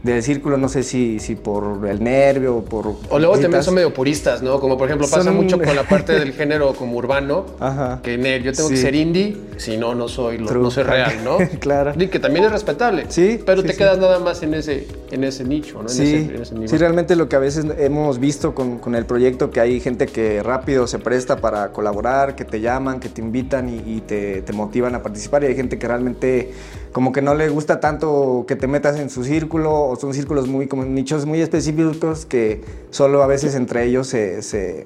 del 0.05 0.21
círculo, 0.21 0.57
no 0.57 0.69
sé 0.69 0.83
si, 0.83 1.19
si 1.19 1.35
por 1.35 1.87
el 1.87 2.03
nervio 2.03 2.57
o 2.57 2.63
por... 2.63 2.95
O 3.09 3.17
luego 3.19 3.39
también 3.39 3.63
son 3.63 3.73
medio 3.73 3.91
puristas, 3.93 4.43
¿no? 4.43 4.59
Como 4.59 4.77
por 4.77 4.87
ejemplo 4.87 5.07
pasa 5.07 5.23
Son- 5.23 5.35
mucho 5.35 5.57
con 5.59 5.75
la 5.75 5.83
parte 5.89 6.13
del 6.13 6.33
género 6.33 6.73
como 6.73 6.97
urbano, 6.97 7.45
Ajá. 7.59 8.01
que 8.03 8.15
yo 8.43 8.53
tengo 8.53 8.69
que 8.69 8.77
ser 8.77 8.93
indie, 8.93 9.35
si 9.57 9.77
no, 9.77 9.95
no 9.95 10.07
soy, 10.07 10.37
lo- 10.37 10.51
no 10.53 10.69
soy 10.69 10.83
real, 10.83 11.23
¿no? 11.23 11.37
Claro. 11.59 11.93
Y 11.97 12.07
que 12.07 12.19
también 12.19 12.45
es 12.45 12.51
respetable. 12.51 13.05
Sí, 13.09 13.39
Pero 13.43 13.61
sí, 13.61 13.67
te 13.67 13.73
sí. 13.73 13.79
quedas 13.79 13.97
nada 13.97 14.19
más 14.19 14.43
en 14.43 14.53
ese, 14.53 14.87
en 15.11 15.23
ese 15.23 15.43
nicho, 15.43 15.75
¿no? 15.75 15.81
En 15.83 15.89
Sí, 15.89 16.01
ese, 16.03 16.35
en 16.35 16.41
ese 16.41 16.53
nivel. 16.55 16.69
sí, 16.69 16.77
realmente 16.77 17.15
lo 17.15 17.29
que 17.29 17.35
a 17.35 17.39
veces 17.39 17.65
hemos 17.77 18.19
visto 18.19 18.55
con, 18.55 18.79
con 18.79 18.95
el 18.95 19.05
proyecto, 19.05 19.51
que 19.51 19.59
hay 19.59 19.79
gente 19.79 20.07
que 20.07 20.41
rápido 20.41 20.87
se 20.87 20.99
presta 20.99 21.37
para 21.37 21.71
colaborar, 21.71 22.35
que 22.35 22.43
te 22.45 22.59
llaman, 22.61 22.99
que 22.99 23.09
te 23.09 23.21
invitan 23.21 23.69
y, 23.69 23.75
y 23.85 24.01
te, 24.01 24.41
te 24.41 24.53
motivan 24.53 24.95
a 24.95 25.03
participar, 25.03 25.43
y 25.43 25.47
hay 25.47 25.55
gente 25.55 25.77
que 25.77 25.87
realmente 25.87 26.51
como 26.91 27.11
que 27.11 27.21
no 27.21 27.35
le 27.35 27.49
gusta 27.49 27.79
tanto 27.79 28.45
que 28.47 28.55
te 28.55 28.67
metas 28.67 28.97
en 28.99 29.09
su 29.09 29.23
círculo, 29.23 29.73
o 29.89 29.95
son 29.95 30.13
círculos 30.13 30.47
muy, 30.47 30.67
como 30.67 30.85
nichos 30.85 31.25
muy 31.25 31.41
específicos 31.41 32.25
que 32.25 32.61
solo 32.89 33.21
a 33.21 33.27
veces 33.27 33.53
entre 33.55 33.85
ellos 33.85 34.07
se, 34.07 34.41
se- 34.41 34.85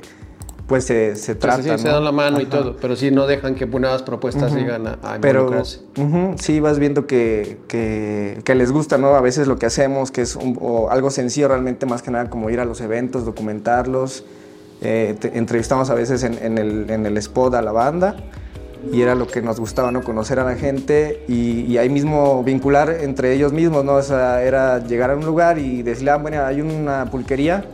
pues 0.70 0.86
se, 0.86 1.16
se 1.18 1.34
Pues 1.36 1.40
tratan. 1.40 1.78
sí, 1.80 1.84
se 1.84 1.90
dan 1.90 2.06
la 2.06 2.12
mano 2.14 2.40
y 2.40 2.46
todo, 2.46 2.78
pero 2.80 2.96
sí 2.96 3.10
no 3.12 3.26
dejan 3.28 3.56
que 3.56 3.66
nuevas 3.66 4.04
propuestas 4.04 4.54
llegan 4.54 4.86
a, 4.88 4.92
a 5.04 5.18
Pero 5.20 5.52
sí 6.38 6.60
vas 6.62 6.80
viendo 6.80 7.08
que, 7.08 7.58
que- 7.68 8.40
que 8.46 8.56
les 8.56 8.72
gusta, 8.72 8.98
¿no? 8.98 9.16
A 9.16 9.22
veces 9.22 9.48
lo 9.48 9.58
que 9.58 9.66
hacemos, 9.66 10.12
que 10.12 10.22
es 10.22 10.36
un- 10.36 10.58
o 10.62 10.90
algo 10.92 11.10
sencillo 11.10 11.48
realmente, 11.50 11.86
más 11.88 12.02
que 12.04 12.12
nada 12.12 12.30
como 12.30 12.50
ir 12.52 12.60
a 12.60 12.66
los 12.66 12.80
eventos, 12.82 13.26
documentarlos. 13.26 14.24
Eh, 14.82 15.16
te- 15.20 15.38
entrevistamos 15.38 15.90
a 15.90 15.96
veces 15.96 16.24
en, 16.24 16.38
en 16.42 16.58
el, 16.58 16.90
en 16.90 17.06
el 17.06 17.18
spot 17.18 17.56
a 17.56 17.62
la 17.62 17.72
banda 17.74 18.16
y 18.94 19.02
era 19.02 19.14
lo 19.16 19.28
que 19.28 19.42
nos 19.42 19.60
gustaba, 19.60 19.92
¿no? 19.92 20.04
Conocer 20.04 20.40
a 20.40 20.46
la 20.46 20.56
gente 20.56 21.26
y, 21.28 21.62
y 21.66 21.78
ahí 21.80 21.90
mismo 21.90 22.44
vincular 22.44 22.90
entre 23.02 23.34
ellos 23.34 23.52
mismos, 23.52 23.84
¿no? 23.84 23.96
O 23.96 24.02
sea, 24.04 24.42
era 24.44 24.80
llegar 24.86 25.10
a 25.12 25.16
un 25.18 25.26
lugar 25.26 25.58
y 25.58 25.82
decirle, 25.82 26.12
ah, 26.12 26.18
bueno, 26.18 26.46
hay 26.46 26.62
una 26.62 27.06
pulquería 27.12 27.66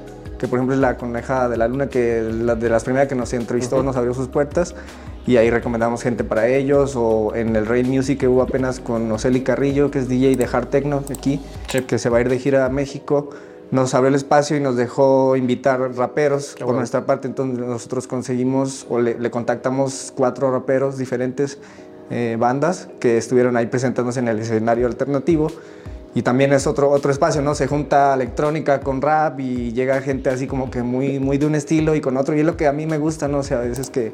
que 0.45 0.49
por 0.49 0.59
ejemplo 0.59 0.75
es 0.75 0.81
la 0.81 0.95
coneja 0.97 1.49
de 1.49 1.57
la 1.57 1.67
luna, 1.67 1.87
que 1.87 2.21
la- 2.21 2.55
de 2.55 2.69
las 2.69 2.83
primeras 2.83 3.07
que 3.07 3.15
nos 3.15 3.33
entrevistó 3.33 3.81
nos 3.83 3.95
abrió 3.97 4.13
sus 4.13 4.27
puertas 4.27 4.75
y 5.25 5.37
ahí 5.37 5.49
recomendamos 5.49 6.03
gente 6.03 6.23
para 6.23 6.47
ellos 6.47 6.93
o 6.95 7.33
en 7.35 7.55
el 7.55 7.65
Rain 7.65 7.89
Music 7.89 8.19
que 8.19 8.27
hubo 8.27 8.43
apenas 8.43 8.79
con 8.79 9.11
Oceli 9.11 9.41
Carrillo, 9.41 9.89
que 9.89 9.99
es 9.99 10.07
DJ 10.07 10.35
de 10.35 10.45
Hard 10.51 10.67
Techno 10.67 11.03
aquí, 11.09 11.41
Sí. 11.67 11.81
que 11.81 11.97
se 11.97 12.09
va 12.09 12.19
a 12.19 12.21
ir 12.21 12.29
de 12.29 12.37
gira 12.37 12.65
a 12.65 12.69
México. 12.69 13.31
Nos 13.71 13.95
abrió 13.95 14.09
el 14.09 14.15
espacio 14.15 14.55
y 14.55 14.59
nos 14.59 14.75
dejó 14.75 15.35
invitar 15.35 15.79
raperos 15.95 16.53
por 16.59 16.65
bueno. 16.65 16.79
nuestra 16.81 17.07
parte. 17.07 17.27
Entonces 17.27 17.57
nosotros 17.65 18.05
conseguimos 18.05 18.85
o 18.89 18.99
le, 18.99 19.17
le 19.19 19.31
contactamos 19.31 20.13
cuatro 20.15 20.51
raperos 20.51 20.99
diferentes 20.99 21.57
eh, 22.11 22.37
bandas 22.39 22.87
que 22.99 23.17
estuvieron 23.17 23.57
ahí 23.57 23.65
presentándose 23.65 24.19
en 24.19 24.27
el 24.27 24.37
escenario 24.37 24.85
alternativo. 24.85 25.47
Y 26.15 26.21
también 26.21 26.53
es 26.53 26.65
otro, 26.65 26.89
otro 26.89 27.11
espacio, 27.11 27.41
¿no? 27.41 27.55
Se 27.55 27.67
junta 27.67 28.13
electrónica 28.13 28.79
con 28.79 29.01
rap 29.01 29.37
y 29.41 29.73
llega 29.73 30.01
gente 30.01 30.29
así 30.29 30.47
como 30.47 30.71
que 30.71 30.81
muy, 30.81 31.19
muy 31.19 31.37
de 31.37 31.45
un 31.45 31.55
estilo 31.55 31.93
y 31.93 31.99
con 31.99 32.15
otro. 32.15 32.33
Y 32.35 32.39
es 32.39 32.45
lo 32.45 32.55
que 32.55 32.67
a 32.67 32.71
mí 32.71 32.85
me 32.85 32.97
gusta, 32.97 33.27
¿no? 33.27 33.39
O 33.39 33.43
sea, 33.43 33.57
a 33.57 33.61
veces 33.61 33.89
que, 33.89 34.13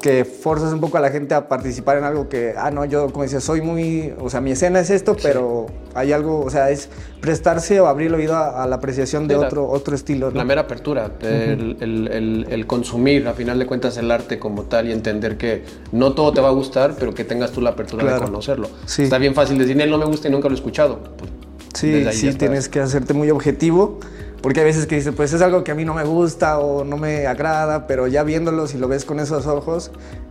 que 0.00 0.24
forzas 0.24 0.72
un 0.72 0.80
poco 0.80 0.98
a 0.98 1.00
la 1.00 1.10
gente 1.10 1.34
a 1.34 1.48
participar 1.48 1.96
en 1.98 2.04
algo 2.04 2.28
que, 2.28 2.54
ah, 2.56 2.70
no, 2.70 2.84
yo 2.84 3.08
como 3.10 3.22
decía, 3.24 3.40
soy 3.40 3.60
muy, 3.62 4.12
o 4.20 4.30
sea, 4.30 4.40
mi 4.40 4.52
escena 4.52 4.78
es 4.80 4.90
esto, 4.90 5.16
pero 5.22 5.66
hay 5.94 6.12
algo, 6.12 6.40
o 6.40 6.50
sea, 6.50 6.70
es 6.70 6.88
prestarse 7.20 7.80
o 7.80 7.86
abrir 7.86 8.08
el 8.08 8.14
oído 8.14 8.34
a, 8.36 8.62
a 8.62 8.66
la 8.66 8.76
apreciación 8.76 9.26
de 9.26 9.34
Sí, 9.34 9.40
la- 9.40 9.46
otro, 9.46 9.68
otro 9.68 9.94
estilo, 9.96 10.30
¿no? 10.30 10.36
La 10.36 10.44
mera 10.44 10.62
apertura, 10.62 11.10
el, 11.22 11.76
el- 11.80 12.08
el- 12.12 12.46
el 12.50 12.66
consumir, 12.66 13.26
a 13.26 13.32
final 13.34 13.58
de 13.58 13.66
cuentas, 13.66 13.96
el 13.96 14.10
arte 14.10 14.38
como 14.38 14.62
tal 14.64 14.88
y 14.88 14.92
entender 14.92 15.36
que 15.36 15.64
no 15.92 16.12
todo 16.12 16.32
te 16.32 16.40
va 16.40 16.48
a 16.48 16.52
gustar, 16.52 16.94
pero 16.98 17.14
que 17.14 17.24
tengas 17.24 17.50
tú 17.52 17.60
la 17.60 17.70
apertura 17.70 18.04
de 18.04 18.10
Claro. 18.10 18.26
conocerlo. 18.26 18.68
Sí. 18.84 19.04
Está 19.04 19.18
bien 19.18 19.34
fácil 19.34 19.58
decir, 19.58 19.80
él 19.80 19.90
no 19.90 19.98
me 19.98 20.04
gusta 20.06 20.28
y 20.28 20.30
nunca 20.30 20.48
lo 20.48 20.54
he 20.54 20.58
escuchado. 20.58 21.00
Pues, 21.16 21.30
Sí, 21.74 22.06
sí, 22.12 22.32
tienes 22.34 22.70
que 22.70 22.80
hacerte 22.80 23.12
muy 23.12 23.30
objetivo, 23.30 24.00
porque 24.46 24.60
hay 24.60 24.66
veces 24.66 24.86
que 24.86 24.94
dices, 24.94 25.12
pues 25.12 25.32
es 25.32 25.42
algo 25.42 25.64
que 25.64 25.72
a 25.72 25.74
mí 25.74 25.84
no 25.84 25.92
me 25.92 26.04
gusta 26.04 26.60
o 26.60 26.84
no 26.84 26.96
me 26.96 27.26
agrada, 27.26 27.88
pero 27.88 28.06
ya 28.06 28.22
viéndolo, 28.22 28.68
si 28.68 28.78
lo 28.78 28.86
ves 28.86 29.04
con 29.04 29.18
esos 29.18 29.48
ojos, 29.48 29.90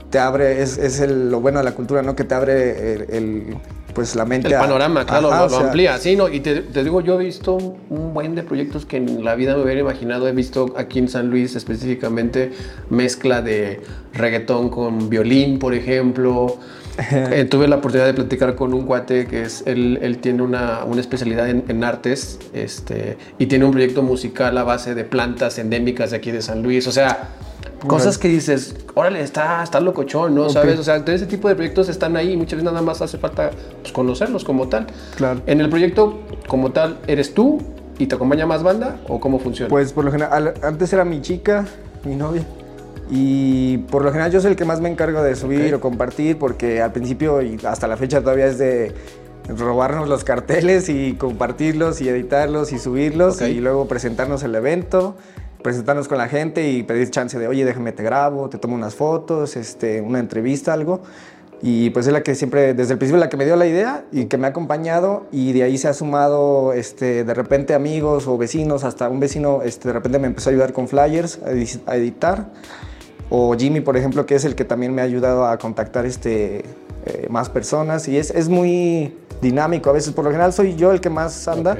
te 0.09 0.19
abre, 0.19 0.61
es, 0.61 0.77
es 0.77 1.01
el- 1.01 1.29
lo 1.29 1.41
bueno 1.41 1.59
de 1.59 1.65
la 1.65 1.73
cultura, 1.73 2.01
¿no? 2.01 2.15
Que 2.15 2.23
te 2.23 2.33
abre 2.33 2.93
el, 2.93 3.01
el, 3.13 3.57
pues 3.93 4.15
la 4.15 4.23
mente. 4.23 4.47
El 4.47 4.53
a- 4.53 4.59
panorama, 4.59 5.05
claro, 5.05 5.27
Ajá, 5.27 5.39
lo, 5.39 5.45
o 5.47 5.49
lo 5.49 5.57
sea, 5.57 5.65
amplía. 5.65 5.97
Sí, 5.97 6.15
no, 6.15 6.29
y 6.29 6.39
te, 6.39 6.61
te 6.61 6.81
digo, 6.85 7.01
yo 7.01 7.19
he 7.19 7.25
visto 7.25 7.55
un 7.89 8.13
buen 8.13 8.35
de 8.35 8.43
proyectos 8.43 8.85
que 8.85 8.95
en 8.95 9.25
la 9.25 9.35
vida 9.35 9.53
me 9.53 9.63
hubiera 9.63 9.81
imaginado. 9.81 10.29
He 10.29 10.31
visto 10.31 10.73
aquí 10.77 10.99
en 10.99 11.09
San 11.09 11.29
Luis 11.29 11.57
específicamente 11.57 12.53
mezcla 12.89 13.41
de 13.41 13.81
reggaetón 14.13 14.69
con 14.69 15.09
violín, 15.09 15.59
por 15.59 15.73
ejemplo. 15.73 16.55
Eh, 16.97 17.45
tuve 17.49 17.67
la 17.67 17.77
oportunidad 17.77 18.07
de 18.07 18.13
platicar 18.13 18.55
con 18.55 18.73
un 18.73 18.85
cuate 18.85 19.27
que 19.27 19.43
es, 19.43 19.63
él, 19.65 19.99
él 20.01 20.19
tiene 20.19 20.41
una, 20.43 20.85
una 20.85 21.01
especialidad 21.01 21.49
en, 21.49 21.65
en 21.67 21.83
artes 21.83 22.39
este, 22.53 23.17
y 23.37 23.47
tiene 23.47 23.65
un 23.65 23.71
proyecto 23.71 24.01
musical 24.01 24.57
a 24.57 24.63
base 24.63 24.95
de 24.95 25.03
plantas 25.03 25.59
endémicas 25.59 26.11
de 26.11 26.17
aquí 26.17 26.31
de 26.31 26.41
San 26.41 26.63
Luis. 26.63 26.87
O 26.87 26.91
sea, 26.91 27.29
cosas 27.87 28.17
que 28.17 28.27
dices, 28.27 28.75
órale, 28.93 29.21
está, 29.21 29.61
está 29.63 29.79
locochón, 29.79 30.35
¿no? 30.35 30.49
¿Sabes? 30.49 30.79
O 30.79 30.83
sea, 30.83 31.03
todo 31.03 31.15
ese 31.15 31.25
tipo 31.25 31.49
de 31.49 31.55
proyectos 31.55 31.89
están 31.89 32.15
ahí 32.15 32.31
y 32.31 32.37
muchas 32.37 32.53
veces 32.57 32.65
nada 32.65 32.81
más 32.81 33.01
hace 33.01 33.17
falta 33.17 33.51
pues, 33.81 33.91
conocerlos 33.91 34.43
como 34.43 34.67
tal. 34.69 34.87
Claro. 35.15 35.41
En 35.45 35.61
el 35.61 35.69
proyecto 35.69 36.19
como 36.47 36.71
tal, 36.71 36.97
¿eres 37.07 37.33
tú 37.33 37.61
y 37.99 38.07
te 38.07 38.15
acompaña 38.15 38.45
más 38.45 38.63
banda 38.63 38.99
o 39.07 39.19
cómo 39.19 39.39
funciona? 39.39 39.69
Pues 39.69 39.93
por 39.93 40.05
lo 40.05 40.11
general, 40.11 40.53
antes 40.63 40.91
era 40.93 41.05
mi 41.05 41.21
chica, 41.21 41.65
mi 42.03 42.15
novia. 42.15 42.43
Y 43.09 43.79
por 43.89 44.03
lo 44.03 44.11
general 44.11 44.31
yo 44.31 44.41
soy 44.41 44.51
el 44.51 44.57
que 44.57 44.65
más 44.65 44.81
me 44.81 44.89
encargo 44.89 45.21
de 45.21 45.35
subir 45.35 45.73
o 45.75 45.79
compartir, 45.79 46.37
porque 46.37 46.81
al 46.81 46.91
principio 46.91 47.41
y 47.41 47.59
hasta 47.65 47.87
la 47.87 47.97
fecha 47.97 48.21
todavía 48.21 48.47
es 48.47 48.57
de 48.57 48.93
robarnos 49.47 50.09
los 50.09 50.23
carteles 50.23 50.89
y 50.89 51.13
compartirlos 51.13 52.01
y 52.01 52.09
editarlos 52.09 52.71
y 52.71 52.79
subirlos 52.79 53.41
y 53.41 53.59
luego 53.59 53.87
presentarnos 53.87 54.41
el 54.43 54.55
evento, 54.55 55.15
presentarnos 55.61 56.07
con 56.07 56.17
la 56.17 56.27
gente 56.27 56.69
y 56.69 56.83
pedir 56.83 57.11
chance 57.11 57.37
de, 57.37 57.47
oye, 57.47 57.63
déjame 57.65 57.91
te 57.91 58.03
grabo, 58.03 58.49
te 58.49 58.57
tomo 58.57 58.75
unas 58.75 58.95
fotos, 58.95 59.55
este, 59.55 60.01
una 60.01 60.19
entrevista, 60.19 60.73
algo. 60.73 61.01
Y 61.61 61.89
pues 61.91 62.05
es 62.07 62.13
la 62.13 62.21
que 62.21 62.35
siempre, 62.35 62.73
desde 62.73 62.93
el 62.93 62.99
principio, 62.99 63.19
la 63.19 63.29
que 63.29 63.37
me 63.37 63.45
dio 63.45 63.55
la 63.55 63.65
idea 63.65 64.05
y 64.11 64.25
que 64.25 64.37
me 64.37 64.45
ha 64.47 64.49
acompañado 64.51 65.25
y 65.31 65.53
de 65.53 65.63
ahí 65.63 65.77
se 65.77 65.87
ha 65.87 65.93
sumado 65.93 66.73
este, 66.73 67.23
de 67.23 67.33
repente 67.33 67.73
amigos 67.73 68.27
o 68.27 68.37
vecinos, 68.37 68.83
hasta 68.83 69.09
un 69.09 69.19
vecino 69.19 69.61
este, 69.63 69.87
de 69.87 69.93
repente 69.93 70.19
me 70.19 70.27
empezó 70.27 70.49
a 70.49 70.51
ayudar 70.51 70.73
con 70.73 70.87
flyers, 70.87 71.39
a, 71.45 71.51
edi- 71.51 71.79
a 71.87 71.95
editar. 71.95 72.51
O 73.29 73.55
Jimmy, 73.57 73.81
por 73.81 73.97
ejemplo, 73.97 74.25
que 74.27 74.35
es 74.35 74.45
el 74.45 74.53
que 74.53 74.65
también 74.65 74.93
me 74.93 75.01
ha 75.01 75.05
ayudado 75.05 75.45
a 75.47 75.57
contactar 75.57 76.05
este, 76.05 76.57
eh, 77.05 77.27
más 77.29 77.49
personas. 77.49 78.07
Y 78.07 78.17
es, 78.17 78.29
es 78.29 78.49
muy 78.49 79.15
dinámico. 79.41 79.89
A 79.89 79.93
veces, 79.93 80.13
por 80.13 80.25
lo 80.25 80.29
general, 80.31 80.53
soy 80.53 80.75
yo 80.75 80.91
el 80.91 81.01
que 81.01 81.09
más 81.09 81.47
anda. 81.47 81.71
Ok. 81.73 81.79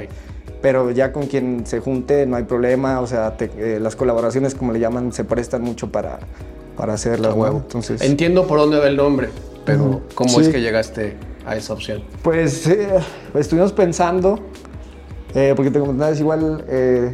Pero 0.60 0.90
ya 0.90 1.12
con 1.12 1.26
quien 1.26 1.64
se 1.64 1.78
junte 1.78 2.26
no 2.26 2.34
hay 2.34 2.42
problema. 2.42 3.00
O 3.00 3.06
sea, 3.06 3.36
te- 3.36 3.50
eh, 3.76 3.78
las 3.78 3.94
colaboraciones, 3.94 4.56
como 4.56 4.72
le 4.72 4.80
llaman, 4.80 5.12
se 5.12 5.22
prestan 5.22 5.62
mucho 5.62 5.92
para, 5.92 6.18
para 6.76 6.94
hacerlas. 6.94 7.32
A 7.32 7.36
¿no? 7.36 7.42
huevo. 7.42 7.58
Entonces, 7.58 8.00
Entiendo 8.00 8.48
por 8.48 8.58
dónde 8.58 8.78
va 8.80 8.88
el 8.88 8.96
nombre, 8.96 9.28
pero. 9.66 10.00
¿cómo 10.14 10.30
Sí. 10.30 10.40
es 10.42 10.48
que 10.48 10.60
llegaste 10.62 11.16
a 11.44 11.56
esa 11.56 11.74
opción? 11.74 12.02
Pues 12.22 12.66
eh, 12.66 12.88
estuvimos 13.34 13.72
pensando, 13.72 14.38
eh, 15.34 15.52
porque 15.54 15.70
te 15.70 15.78
comentaba, 15.78 16.10
es 16.10 16.20
igual, 16.20 16.64
eh, 16.68 17.12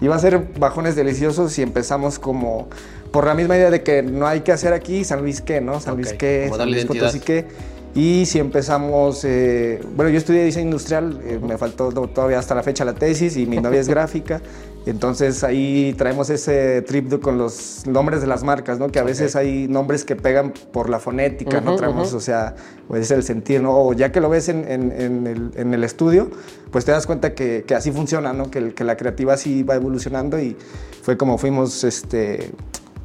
iba 0.00 0.14
a 0.14 0.18
ser 0.20 0.38
bajones 0.58 0.94
deliciosos 0.94 1.52
si 1.52 1.62
empezamos 1.62 2.18
como 2.20 2.68
por 3.10 3.26
la 3.26 3.34
misma 3.34 3.56
idea 3.56 3.70
de 3.70 3.82
que 3.82 4.02
no 4.02 4.26
hay 4.26 4.40
que 4.42 4.52
hacer 4.52 4.72
aquí 4.72 5.02
San 5.04 5.22
Luis 5.22 5.40
qué, 5.40 5.60
¿no? 5.60 5.80
San 5.80 5.96
Luis 5.96 6.12
Ok, 6.12 6.16
qué, 6.18 6.50
San 6.56 6.70
Luis. 6.70 6.84
Potosí 6.84 7.20
qué. 7.20 7.46
Y 7.94 8.26
si 8.26 8.38
empezamos, 8.38 9.24
eh, 9.24 9.80
bueno, 9.96 10.10
yo 10.10 10.18
estudié 10.18 10.44
diseño 10.44 10.66
industrial, 10.66 11.18
eh, 11.24 11.40
me 11.42 11.56
faltó 11.56 11.88
to- 11.90 12.08
todavía 12.08 12.38
hasta 12.38 12.54
la 12.54 12.62
fecha 12.62 12.84
la 12.84 12.92
tesis 12.92 13.38
y 13.38 13.46
mi 13.46 13.56
novia 13.56 13.80
es 13.80 13.88
gráfica, 13.88 14.42
entonces 14.90 15.42
ahí 15.42 15.94
traemos 15.98 16.30
ese 16.30 16.80
trip 16.82 17.20
con 17.20 17.38
los 17.38 17.84
nombres 17.86 18.20
de 18.20 18.26
las 18.28 18.44
marcas, 18.44 18.78
¿no? 18.78 18.88
Que 18.88 18.98
a 19.00 19.02
veces 19.02 19.34
hay 19.34 19.66
nombres 19.68 20.04
que 20.04 20.14
pegan 20.16 20.52
por 20.72 20.88
la 20.88 21.00
fonética, 21.00 21.60
¿no? 21.60 21.72
Ujú, 21.72 21.78
Traemos, 21.78 22.08
ujú. 22.08 22.16
o 22.18 22.20
sea, 22.20 22.54
pues 22.86 23.02
es 23.02 23.10
el 23.10 23.22
sentir, 23.24 23.60
¿no? 23.62 23.76
O 23.76 23.92
ya 23.94 24.12
que 24.12 24.20
lo 24.20 24.28
ves 24.28 24.48
en, 24.48 24.70
en- 24.70 24.92
en 24.92 25.26
el, 25.26 25.50
en 25.56 25.74
el 25.74 25.82
estudio, 25.84 26.30
pues 26.70 26.84
te 26.84 26.92
das 26.92 27.06
cuenta 27.06 27.34
que, 27.34 27.64
que 27.66 27.74
así 27.74 27.90
funciona, 27.90 28.32
¿no? 28.32 28.50
Que, 28.50 28.74
que 28.74 28.84
la 28.84 28.96
creativa 28.96 29.34
así 29.34 29.62
va 29.64 29.74
evolucionando 29.74 30.38
y 30.38 30.56
fue 31.02 31.16
como 31.16 31.36
fuimos, 31.36 31.82
este, 31.82 32.52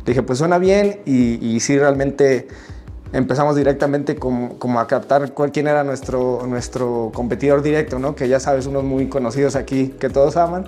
dije, 0.05 0.21
pues 0.21 0.37
suena 0.39 0.59
bien 0.59 0.99
y, 1.05 1.43
y 1.43 1.59
sí 1.61 1.77
realmente 1.79 2.47
empezamos 3.13 3.55
directamente 3.55 4.15
como, 4.15 4.57
como 4.59 4.79
a 4.79 4.87
captar 4.87 5.33
cuál, 5.33 5.51
quién 5.51 5.67
era 5.67 5.83
nuestro, 5.83 6.45
nuestro 6.47 7.11
competidor 7.13 7.61
directo, 7.61 7.99
¿no? 7.99 8.15
Que 8.15 8.27
ya 8.29 8.39
sabes, 8.39 8.67
unos 8.67 8.83
muy 8.83 9.07
conocidos 9.09 9.55
aquí 9.55 9.95
que 9.99 10.09
todos 10.09 10.37
aman. 10.37 10.65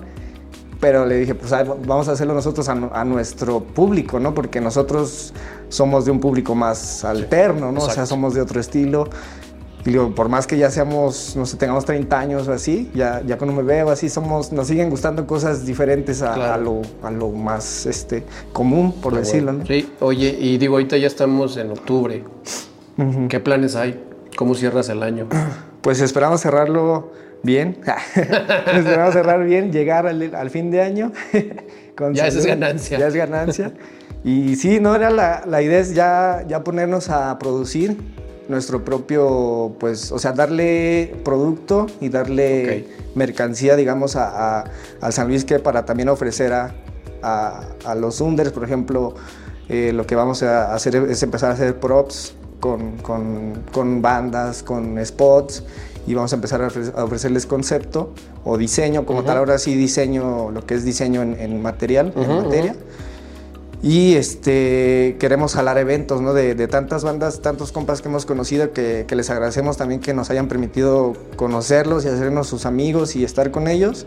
Pero 0.84 1.06
le 1.06 1.16
dije, 1.16 1.34
pues 1.34 1.50
vamos 1.86 2.08
a 2.08 2.12
hacerlo 2.12 2.34
nosotros 2.34 2.68
a, 2.68 2.74
nu- 2.74 2.90
a 2.92 3.06
nuestro 3.06 3.60
público, 3.60 4.20
¿no? 4.20 4.34
Porque 4.34 4.60
nosotros 4.60 5.32
somos 5.70 6.04
de 6.04 6.10
un 6.10 6.20
público 6.20 6.54
más 6.54 7.06
alterno, 7.06 7.72
¿no? 7.72 7.80
O 7.80 7.88
sea, 7.88 8.04
somos 8.04 8.34
de 8.34 8.42
otro 8.42 8.60
estilo. 8.60 9.08
Y 9.86 9.90
digo, 9.92 10.14
por 10.14 10.28
más 10.28 10.46
que 10.46 10.58
ya 10.58 10.70
seamos, 10.70 11.36
no 11.36 11.46
sé, 11.46 11.56
tengamos 11.56 11.86
30 11.86 12.18
años 12.18 12.48
o 12.48 12.52
así, 12.52 12.90
ya, 12.94 13.22
ya 13.26 13.38
cuando 13.38 13.56
me 13.56 13.62
veo 13.62 13.88
así, 13.88 14.10
somos, 14.10 14.52
nos 14.52 14.66
siguen 14.66 14.90
gustando 14.90 15.26
cosas 15.26 15.64
diferentes 15.64 16.20
a, 16.20 16.34
Claro. 16.34 16.52
a 16.52 16.56
lo, 16.58 16.82
a 17.02 17.10
lo 17.10 17.30
más 17.30 17.86
este, 17.86 18.22
común, 18.52 18.92
por 19.00 19.14
decirlo, 19.16 19.54
¿no? 19.54 19.64
Sí, 19.64 19.90
oye, 20.00 20.36
y 20.38 20.58
digo, 20.58 20.74
ahorita 20.74 20.98
ya 20.98 21.06
estamos 21.06 21.56
en 21.56 21.70
octubre. 21.70 22.24
¿Qué 23.30 23.40
planes 23.40 23.74
hay? 23.74 24.04
¿Cómo 24.36 24.54
cierras 24.54 24.90
el 24.90 25.02
año? 25.02 25.28
Pues 25.80 26.02
esperamos 26.02 26.42
cerrarlo 26.42 27.10
bien. 27.44 27.78
esperamos 28.74 29.12
cerrar 29.14 29.44
bien, 29.44 29.70
llegar 29.72 30.06
al, 30.06 30.34
al 30.34 30.50
fin 30.50 30.70
de 30.70 30.80
año. 30.82 31.12
con 31.96 32.14
Ya 32.14 32.26
es 32.26 32.44
ganancia. 32.44 32.98
Ya 32.98 33.06
es 33.06 33.14
ganancia. 33.14 33.72
Y 34.24 34.56
sí, 34.56 34.80
no 34.80 34.94
era 34.94 35.10
la, 35.10 35.44
la 35.46 35.62
idea 35.62 35.78
es 35.78 35.94
ya, 35.94 36.44
ya 36.48 36.64
ponernos 36.64 37.10
a 37.10 37.38
producir 37.38 37.96
nuestro 38.48 38.84
propio, 38.84 39.76
pues, 39.78 40.10
o 40.12 40.18
sea, 40.18 40.32
darle 40.32 41.14
producto 41.24 41.86
y 42.00 42.08
darle 42.08 42.86
mercancía, 43.14 43.76
digamos, 43.76 44.16
a, 44.16 44.60
a- 44.60 44.64
al 45.00 45.12
San 45.12 45.28
Luis 45.28 45.44
que 45.44 45.58
para 45.58 45.84
también 45.84 46.08
ofrecer 46.08 46.52
a, 46.52 46.74
a- 47.22 47.62
a 47.84 47.94
los 47.94 48.20
unders, 48.20 48.52
por 48.52 48.64
ejemplo, 48.64 49.14
eh, 49.68 49.92
lo 49.94 50.06
que 50.06 50.14
vamos 50.14 50.42
a 50.42 50.74
hacer 50.74 50.96
es 50.96 51.22
empezar 51.22 51.50
a 51.50 51.54
hacer 51.54 51.78
props 51.80 52.34
con, 52.60 52.96
con- 52.98 53.62
con 53.72 54.02
bandas, 54.02 54.62
con 54.62 54.98
spots 55.04 55.64
y 56.06 56.14
vamos 56.14 56.32
a 56.32 56.36
empezar 56.36 56.62
a, 56.62 56.68
ofre- 56.68 56.92
a 56.94 57.04
ofrecerles 57.04 57.46
concepto 57.46 58.10
o 58.44 58.58
diseño 58.58 59.06
como 59.06 59.24
tal. 59.24 59.38
Ahora 59.38 59.58
sí 59.58 59.74
diseño, 59.74 60.50
lo 60.50 60.64
que 60.66 60.74
es 60.74 60.84
diseño 60.84 61.22
en, 61.22 61.38
en 61.40 61.62
material, 61.62 62.12
en 62.16 62.22
Ujú, 62.30 62.42
materia. 62.42 62.74
Y 63.82 64.14
este, 64.14 65.16
queremos 65.20 65.54
jalar 65.54 65.76
eventos 65.76 66.22
¿no? 66.22 66.32
de, 66.32 66.54
de 66.54 66.68
tantas 66.68 67.04
bandas, 67.04 67.42
tantos 67.42 67.70
compas 67.70 68.00
que 68.00 68.08
hemos 68.08 68.24
conocido 68.24 68.72
que, 68.72 69.04
que 69.06 69.14
les 69.14 69.28
agradecemos 69.28 69.76
también 69.76 70.00
que 70.00 70.14
nos 70.14 70.30
hayan 70.30 70.48
permitido 70.48 71.12
conocerlos 71.36 72.06
y 72.06 72.08
hacernos 72.08 72.46
sus 72.48 72.64
amigos 72.64 73.14
y 73.14 73.24
estar 73.24 73.50
con 73.50 73.68
ellos. 73.68 74.06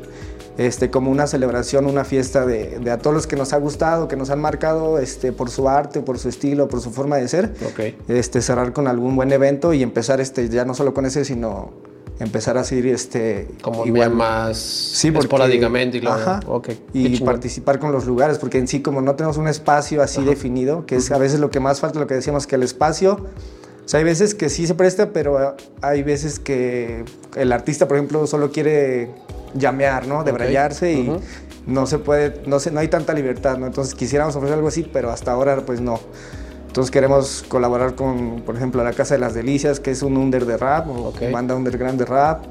Este, 0.57 0.89
como 0.89 1.11
una 1.11 1.27
celebración, 1.27 1.85
una 1.85 2.03
fiesta 2.03 2.43
de, 2.43 2.79
de 2.79 2.89
a 2.89 2.97
todos 2.97 3.13
los 3.15 3.27
que 3.27 3.35
nos 3.35 3.53
ha 3.53 3.57
gustado, 3.57 4.07
que 4.07 4.15
nos 4.15 4.31
han 4.31 4.39
marcado 4.39 4.97
este, 4.97 5.31
por 5.31 5.51
su 5.51 5.69
arte, 5.69 6.01
por 6.01 6.17
su 6.17 6.29
estilo, 6.29 6.67
por 6.67 6.81
su 6.81 6.89
forma 6.89 7.17
de 7.17 7.27
ser. 7.27 7.53
Ok. 7.63 7.93
Este, 8.07 8.41
cerrar 8.41 8.73
con 8.73 8.87
algún 8.87 9.15
buen 9.15 9.31
evento 9.31 9.73
y 9.73 9.83
empezar 9.83 10.19
este, 10.19 10.49
ya 10.49 10.65
no 10.65 10.73
solo 10.73 10.95
con 10.95 11.05
ese, 11.05 11.23
sino 11.23 11.69
empezar 12.19 12.57
a 12.57 12.63
seguir 12.63 12.87
este, 12.87 13.47
Como 13.61 13.85
igual- 13.85 14.11
más 14.11 14.57
Sí, 14.57 15.11
porque- 15.11 15.25
esporádicamente 15.25 15.97
y 15.97 16.01
luego. 16.01 16.17
Ajá. 16.17 16.39
Ok. 16.47 16.65
qué 16.67 16.77
Y 16.93 17.19
participar 17.21 17.79
con 17.79 17.91
los 17.91 18.05
lugares, 18.05 18.37
porque 18.39 18.57
en 18.57 18.67
sí 18.67 18.81
como 18.81 19.01
no 19.01 19.15
tenemos 19.15 19.37
un 19.37 19.47
espacio 19.47 20.01
así 20.01 20.23
definido, 20.23 20.85
que 20.85 20.95
es 20.95 21.11
a 21.11 21.17
veces 21.17 21.39
lo 21.39 21.51
que 21.51 21.59
más 21.59 21.79
falta, 21.79 21.99
lo 21.99 22.07
que 22.07 22.15
decíamos, 22.15 22.47
que 22.47 22.55
el 22.55 22.63
espacio, 22.63 23.13
o 23.13 23.87
sea, 23.87 23.99
hay 23.99 24.03
veces 24.03 24.33
que 24.35 24.49
sí 24.49 24.65
se 24.67 24.73
presta, 24.75 25.11
pero 25.11 25.55
hay 25.81 26.03
veces 26.03 26.39
que 26.39 27.05
el 27.35 27.51
artista, 27.51 27.87
por 27.87 27.97
ejemplo, 27.97 28.25
solo 28.27 28.51
quiere 28.51 29.11
llamear, 29.53 30.07
¿no? 30.07 30.23
Debrayarse 30.23 30.91
y 30.93 31.07
Ujú. 31.09 31.21
no 31.67 31.85
se 31.85 31.99
puede, 31.99 32.41
no, 32.47 32.59
se, 32.59 32.71
no 32.71 32.79
hay 32.79 32.87
tanta 32.87 33.13
libertad, 33.13 33.57
¿no? 33.57 33.67
Entonces 33.67 33.93
quisiéramos 33.95 34.35
ofrecer 34.35 34.55
algo 34.55 34.67
así, 34.69 34.89
pero 34.91 35.11
hasta 35.11 35.31
ahora 35.31 35.57
pues 35.65 35.79
no. 35.81 35.99
Entonces 36.77 36.91
queremos 36.91 37.43
colaborar 37.47 37.95
con, 37.95 38.43
por 38.45 38.55
ejemplo, 38.55 38.83
la 38.83 38.93
Casa 38.93 39.15
de 39.15 39.19
las 39.19 39.33
Delicias, 39.33 39.79
que 39.79 39.89
es 39.89 40.03
un 40.03 40.15
under 40.15 40.45
de 40.45 40.57
rap, 40.57 40.87
o 40.87 41.07
Ok. 41.07 41.31
banda 41.31 41.55
underground 41.55 41.97
de 41.97 42.05
rap. 42.05 42.43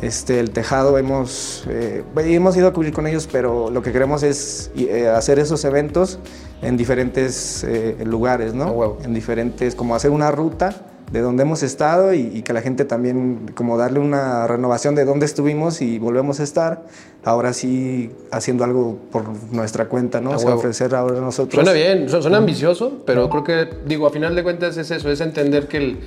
Este, 0.00 0.38
el 0.38 0.50
Tejado 0.50 0.96
hemos, 0.96 1.64
eh, 1.68 2.04
hemos 2.18 2.56
ido 2.56 2.68
a 2.68 2.72
cubrir 2.72 2.92
con 2.92 3.08
ellos, 3.08 3.28
pero 3.32 3.70
lo 3.70 3.82
que 3.82 3.90
queremos 3.90 4.22
es 4.22 4.70
eh, 4.76 5.08
hacer 5.08 5.40
esos 5.40 5.64
eventos 5.64 6.20
en 6.62 6.76
diferentes 6.76 7.64
eh, 7.64 7.96
lugares, 8.04 8.54
¿no? 8.54 8.96
En 9.02 9.12
diferentes, 9.12 9.74
como 9.74 9.96
hacer 9.96 10.12
una 10.12 10.30
ruta 10.30 10.76
de 11.12 11.20
donde 11.20 11.42
hemos 11.42 11.62
estado 11.62 12.12
y, 12.14 12.20
y 12.34 12.42
que 12.42 12.52
la 12.52 12.60
gente 12.62 12.84
también, 12.84 13.50
como 13.54 13.76
darle 13.78 14.00
una 14.00 14.46
renovación 14.46 14.94
de 14.94 15.04
dónde 15.04 15.26
estuvimos 15.26 15.80
y 15.82 15.98
volvemos 15.98 16.40
a 16.40 16.42
estar, 16.42 16.82
ahora 17.24 17.52
sí 17.52 18.10
haciendo 18.32 18.64
algo 18.64 18.98
por 19.12 19.24
nuestra 19.52 19.86
cuenta, 19.86 20.20
¿no? 20.20 20.30
O 20.32 20.38
sea, 20.38 20.54
ofrecer 20.54 20.94
ahora 20.94 21.20
nosotros. 21.20 21.54
Suena 21.54 21.72
bien, 21.72 22.08
su- 22.08 22.20
suena 22.22 22.38
ambicioso, 22.38 23.02
pero 23.06 23.28
creo 23.30 23.44
que, 23.44 23.68
digo, 23.86 24.06
a 24.06 24.10
final 24.10 24.34
de 24.34 24.42
cuentas 24.42 24.76
es 24.76 24.90
eso, 24.90 25.10
es 25.10 25.20
entender 25.20 25.68
que 25.68 25.76
el, 25.76 25.98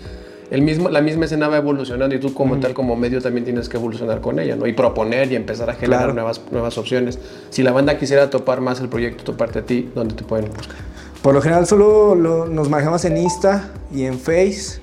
el 0.51 0.61
mismo, 0.61 0.89
la 0.89 1.01
misma 1.01 1.25
escena 1.25 1.47
va 1.47 1.57
evolucionando 1.57 2.15
y 2.15 2.19
tú 2.19 2.33
como 2.33 2.57
tal, 2.59 2.73
como 2.73 2.95
medio, 2.95 3.21
también 3.21 3.45
tienes 3.45 3.69
que 3.69 3.77
evolucionar 3.77 4.19
con 4.21 4.39
ella, 4.39 4.55
¿no? 4.55 4.65
Y 4.67 4.73
proponer 4.73 5.31
y 5.31 5.35
empezar 5.35 5.69
a 5.69 5.73
generar 5.73 5.99
Claro. 5.99 6.13
nuevas, 6.13 6.41
nuevas 6.51 6.77
opciones. 6.77 7.19
Si 7.49 7.63
la 7.63 7.71
banda 7.71 7.97
quisiera 7.97 8.29
topar 8.29 8.61
más 8.61 8.79
el 8.81 8.89
proyecto, 8.89 9.23
toparte 9.23 9.59
a 9.59 9.61
ti, 9.61 9.89
¿dónde 9.95 10.15
te 10.15 10.23
pueden 10.23 10.49
buscar? 10.53 10.75
Por 11.21 11.33
lo 11.33 11.41
general 11.41 11.65
solo 11.67 12.15
lo- 12.15 12.45
nos 12.47 12.69
manejamos 12.69 13.03
en 13.05 13.17
Insta 13.17 13.71
y 13.93 14.03
en 14.05 14.19
Face, 14.19 14.79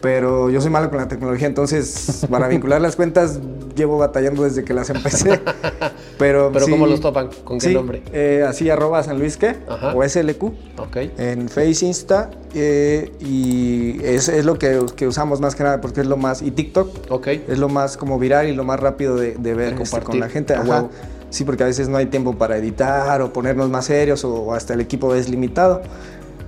pero 0.00 0.50
yo 0.50 0.60
soy 0.60 0.70
malo 0.70 0.88
con 0.90 0.98
la 0.98 1.08
tecnología, 1.08 1.46
entonces 1.46 2.26
para 2.30 2.48
vincular 2.48 2.80
las 2.80 2.96
cuentas 2.96 3.40
llevo 3.74 3.98
batallando 3.98 4.42
desde 4.44 4.64
que 4.64 4.74
las 4.74 4.90
empecé. 4.90 5.40
Pero, 6.18 6.50
Pero 6.52 6.64
sí- 6.64 6.70
¿cómo 6.72 6.86
los 6.88 7.00
topan? 7.00 7.28
¿Con 7.44 7.58
qué 7.60 7.68
sí, 7.68 7.74
nombre? 7.74 8.02
eh, 8.12 8.44
así 8.46 8.68
arroba 8.70 9.00
San 9.04 9.18
Luis 9.20 9.38
Ajá. 9.68 9.94
o 9.94 10.02
SLQ 10.02 10.42
Ok. 10.78 10.96
en 11.16 11.48
Face, 11.48 11.86
Insta 11.86 12.30
eh, 12.54 13.12
y 13.20 14.00
es, 14.02 14.28
es 14.28 14.44
lo 14.44 14.58
que, 14.58 14.84
que 14.96 15.06
usamos 15.06 15.40
más 15.40 15.54
que 15.54 15.62
nada 15.62 15.80
porque 15.80 16.00
es 16.00 16.08
lo 16.08 16.16
más 16.16 16.42
y 16.42 16.50
TikTok 16.50 17.10
Ok. 17.10 17.28
es 17.28 17.58
lo 17.58 17.68
más 17.68 17.96
como 17.96 18.18
viral 18.18 18.48
y 18.48 18.54
lo 18.54 18.64
más 18.64 18.80
rápido 18.80 19.14
de, 19.16 19.34
de 19.36 19.54
ver 19.54 19.76
De 19.76 19.82
este, 19.84 20.00
con 20.00 20.18
la 20.18 20.28
gente. 20.28 20.54
a 20.54 20.60
Ajá. 20.62 20.68
huevo. 20.68 20.90
Sí, 21.30 21.44
porque 21.44 21.62
a 21.62 21.66
veces 21.66 21.88
no 21.88 21.98
hay 21.98 22.06
tiempo 22.06 22.36
para 22.36 22.56
editar 22.56 23.20
o 23.22 23.32
ponernos 23.32 23.68
más 23.70 23.84
serios 23.84 24.24
o, 24.24 24.34
o 24.34 24.54
hasta 24.54 24.74
el 24.74 24.80
equipo 24.80 25.14
es 25.14 25.28
limitado. 25.28 25.82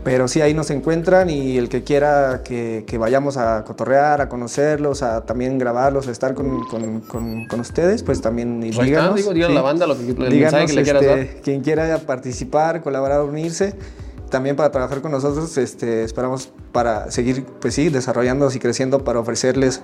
Pero 0.02 0.28
sí, 0.28 0.40
ahí 0.40 0.54
nos 0.54 0.71
encuentran 0.71 1.28
y 1.28 1.59
el 1.59 1.69
que 1.69 1.85
quiera 1.85 2.42
que, 2.42 2.85
que 2.87 2.97
vayamos 2.97 3.37
a 3.37 3.64
cotorrear, 3.64 4.23
a 4.23 4.30
conocerlos, 4.30 5.02
a 5.02 5.26
también 5.26 5.59
grabarlos, 5.59 6.09
a 6.09 6.11
estar 6.11 6.33
con, 6.33 6.64
con- 6.69 7.00
con- 7.02 7.47
con 7.47 7.61
ustedes, 7.61 8.02
pues 8.02 8.23
también 8.23 8.62
está, 8.62 8.83
díganos. 8.83 9.16
digo, 9.16 9.33
la 9.54 9.61
banda 9.61 9.87
lo 9.87 9.99
que- 9.99 10.04
el 10.09 10.16
mensaje 10.16 10.30
Díganos, 10.35 10.71
que 10.71 10.73
le 10.76 10.83
quieras 10.85 11.02
este, 11.02 11.16
dar. 11.35 11.42
Quien 11.42 11.61
quiera 11.61 11.99
participar, 11.99 12.80
colaborar, 12.80 13.21
unirse, 13.23 13.75
también 14.30 14.57
para 14.57 14.71
trabajar 14.71 15.02
con 15.02 15.11
nosotros, 15.12 15.59
este, 15.59 16.02
esperamos 16.04 16.50
para 16.73 17.11
seguir, 17.11 17.45
pues 17.45 17.75
sí, 17.75 17.90
desarrollándonos 17.90 18.57
y 18.57 18.59
creciendo 18.59 19.04
para 19.04 19.21
ofrecerles 19.21 19.83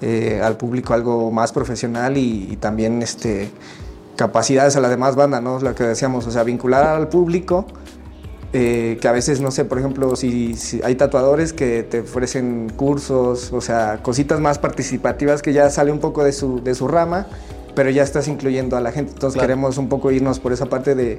eh, 0.00 0.40
al 0.42 0.56
público 0.56 0.92
algo 0.92 1.30
más 1.30 1.52
profesional 1.52 2.16
y, 2.16 2.48
y 2.50 2.56
también 2.56 3.00
este, 3.00 3.48
capacidades 4.16 4.74
a 4.74 4.80
la 4.80 4.88
demás 4.88 5.14
banda, 5.14 5.40
¿no? 5.40 5.60
Lo 5.60 5.72
que 5.76 5.84
decíamos, 5.84 6.26
o 6.26 6.32
sea, 6.32 6.42
vincular 6.42 6.84
al 6.84 7.08
público. 7.08 7.64
Eh, 8.52 8.98
que 9.00 9.08
a 9.08 9.12
veces, 9.12 9.40
no 9.40 9.50
sé, 9.50 9.64
por 9.64 9.78
ejemplo, 9.78 10.14
si, 10.16 10.54
si 10.56 10.80
hay 10.82 10.94
tatuadores 10.94 11.52
que 11.52 11.82
te 11.82 12.00
ofrecen 12.00 12.70
cursos, 12.76 13.52
o 13.52 13.60
sea, 13.60 14.00
cositas 14.02 14.40
más 14.40 14.58
participativas 14.58 15.40
que 15.42 15.52
ya 15.52 15.70
sale 15.70 15.90
un 15.90 16.00
poco 16.00 16.22
de 16.24 16.32
su, 16.32 16.62
de 16.62 16.74
su 16.74 16.86
rama, 16.88 17.26
pero 17.74 17.88
ya 17.90 18.02
estás 18.02 18.28
incluyendo 18.28 18.76
a 18.76 18.80
la 18.80 18.92
gente. 18.92 19.12
Entonces 19.12 19.34
Claro. 19.34 19.46
queremos 19.48 19.78
un 19.78 19.88
poco 19.88 20.10
irnos 20.10 20.38
por 20.38 20.52
esa 20.52 20.66
parte 20.66 20.94
de 20.94 21.18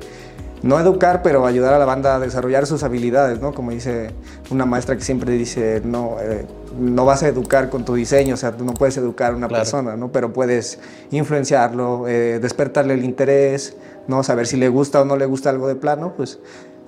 no 0.61 0.79
educar, 0.79 1.21
pero 1.23 1.45
ayudar 1.45 1.73
a 1.73 1.79
la 1.79 1.85
banda 1.85 2.15
a 2.15 2.19
desarrollar 2.19 2.67
sus 2.67 2.83
habilidades, 2.83 3.41
¿no? 3.41 3.53
Como 3.53 3.71
dice 3.71 4.11
una 4.51 4.65
maestra 4.65 4.95
que 4.95 5.03
siempre 5.03 5.33
dice, 5.33 5.81
no, 5.83 6.17
eh, 6.21 6.45
no 6.79 7.03
vas 7.05 7.23
a 7.23 7.27
educar 7.27 7.69
con 7.69 7.83
tu 7.83 7.95
diseño, 7.95 8.35
o 8.35 8.37
sea, 8.37 8.51
tú 8.55 8.63
no 8.63 8.73
puedes 8.73 8.95
educar 8.95 9.33
a 9.33 9.35
una 9.35 9.47
Claro. 9.47 9.63
persona, 9.63 9.97
¿no? 9.97 10.11
Pero 10.11 10.31
puedes 10.31 10.79
influenciarlo, 11.11 12.07
eh, 12.07 12.39
despertarle 12.39 12.93
el 12.93 13.03
interés, 13.03 13.75
¿no? 14.07 14.23
Saber 14.23 14.47
si 14.47 14.55
le 14.57 14.69
gusta 14.69 15.01
o 15.01 15.05
no 15.05 15.17
le 15.17 15.25
gusta 15.25 15.49
algo 15.49 15.67
de 15.67 15.75
plano, 15.75 16.13
pues, 16.15 16.39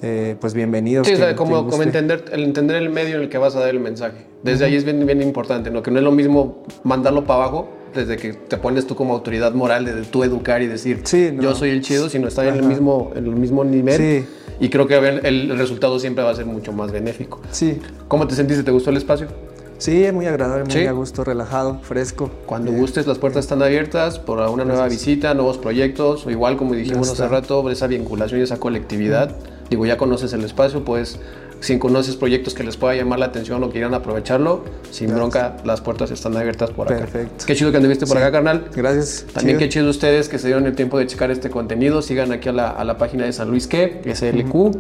eh, 0.06 0.36
pues 0.40 0.54
bienvenidos. 0.54 1.08
Sí, 1.08 1.16
o 1.16 1.36
como, 1.36 1.82
entender, 1.82 2.26
el 2.32 2.44
entender 2.44 2.76
el 2.76 2.92
medio 2.92 3.16
en 3.16 3.24
el 3.24 3.30
que 3.30 3.40
vas 3.40 3.56
a 3.56 3.60
dar 3.60 3.70
el 3.70 3.80
mensaje. 3.80 4.28
Desde 4.44 4.66
ahí 4.66 4.76
es 4.76 4.86
bien, 4.86 5.04
bien 5.04 5.20
importante, 5.24 5.72
¿no? 5.72 5.82
Que 5.82 5.90
no 5.90 5.98
es 5.98 6.04
lo 6.04 6.12
mismo 6.12 6.64
mandarlo 6.84 7.26
para 7.26 7.44
abajo 7.44 7.70
desde 7.96 8.16
que 8.18 8.34
te 8.34 8.58
pones 8.58 8.86
tú 8.86 8.96
como 8.96 9.16
autoridad 9.16 9.54
moral 9.54 9.84
de 9.86 9.94
tú 10.04 10.24
educar 10.24 10.62
y 10.62 10.68
decir 10.68 11.02
Sí, 11.06 11.32
no. 11.34 11.42
yo 11.42 11.56
soy 11.56 11.72
el 11.72 11.82
chido, 11.82 12.08
sino 12.10 12.28
estar 12.28 12.46
en 12.46 12.56
el 12.56 12.64
mismo, 12.64 13.14
en 13.16 13.26
el 13.26 13.36
mismo 13.36 13.64
nivel. 13.64 13.98
Sí. 13.98 14.26
Y 14.60 14.70
creo 14.70 14.86
que 14.86 14.96
el, 14.96 15.58
resultado 15.58 15.98
siempre 15.98 16.24
va 16.24 16.30
a 16.30 16.36
ser 16.36 16.46
mucho 16.46 16.72
más 16.72 16.92
benéfico. 16.92 17.42
Sí, 17.50 17.80
¿Cómo 18.08 18.28
te 18.28 18.36
sentiste? 18.36 18.64
¿Te 18.64 18.72
gustó 18.72 18.92
el 18.92 18.98
espacio? 18.98 19.28
sí, 19.78 20.04
es 20.04 20.14
muy 20.14 20.26
agradable, 20.28 20.66
muy 20.66 20.74
Sí. 20.74 20.86
a 20.86 20.92
gusto, 20.92 21.24
relajado, 21.24 21.80
fresco. 21.82 22.30
Cuando 22.46 22.72
Eh, 22.72 22.76
gustes, 22.76 23.08
las 23.08 23.18
puertas 23.18 23.44
están 23.46 23.62
abiertas 23.64 24.20
por 24.20 24.38
una 24.50 24.66
nueva 24.66 24.88
visita, 24.88 25.34
nuevos 25.34 25.58
proyectos, 25.58 26.26
o 26.28 26.32
igual 26.32 26.58
como 26.58 26.76
dijimos 26.76 27.10
hace 27.10 27.28
rato, 27.28 27.70
esa 27.72 27.88
vinculación 27.88 28.40
y 28.40 28.44
esa 28.44 28.58
colectividad. 28.58 29.36
Digo, 29.70 29.86
ya 29.86 29.98
conoces 29.98 30.34
el 30.34 30.44
espacio, 30.44 30.84
pues 30.86 31.20
si 31.62 31.80
conoces 31.80 32.16
proyectos 32.16 32.54
que 32.54 32.64
les 32.64 32.78
pueda 32.78 32.94
llamar 32.96 33.18
la 33.18 33.26
atención 33.28 33.64
o 33.64 33.70
quieran 33.72 33.94
aprovecharlo, 33.94 34.64
sin 34.92 35.08
Gracias. 35.08 35.16
bronca, 35.16 35.58
las 35.66 35.82
puertas 35.82 36.12
están 36.12 36.38
abiertas 36.38 36.70
por 36.72 36.88
acá. 36.92 37.00
Perfecto. 37.00 37.46
Qué 37.48 37.56
chido 37.56 37.72
que 37.72 37.78
anduviste 37.78 38.06
por 38.06 38.18
Sí. 38.18 38.24
acá, 38.24 38.32
carnal. 38.34 38.66
Gracias. 38.76 39.26
También 39.34 39.58
chido. 39.58 39.60
qué 39.60 39.70
chido 39.70 39.90
ustedes 39.90 40.30
que 40.30 40.38
se 40.38 40.48
dieron 40.48 40.68
el 40.68 40.76
tiempo 40.76 41.00
de 41.00 41.08
checar 41.08 41.32
este 41.32 41.50
contenido. 41.50 42.02
Sigan 42.02 42.32
aquí 42.32 42.50
a 42.50 42.52
la, 42.52 42.70
a 42.70 42.84
la 42.84 42.98
página 42.98 43.26
de 43.26 43.34
San 43.34 43.50
Luis 43.50 43.66
que 43.68 44.02
SLQ. 44.14 44.78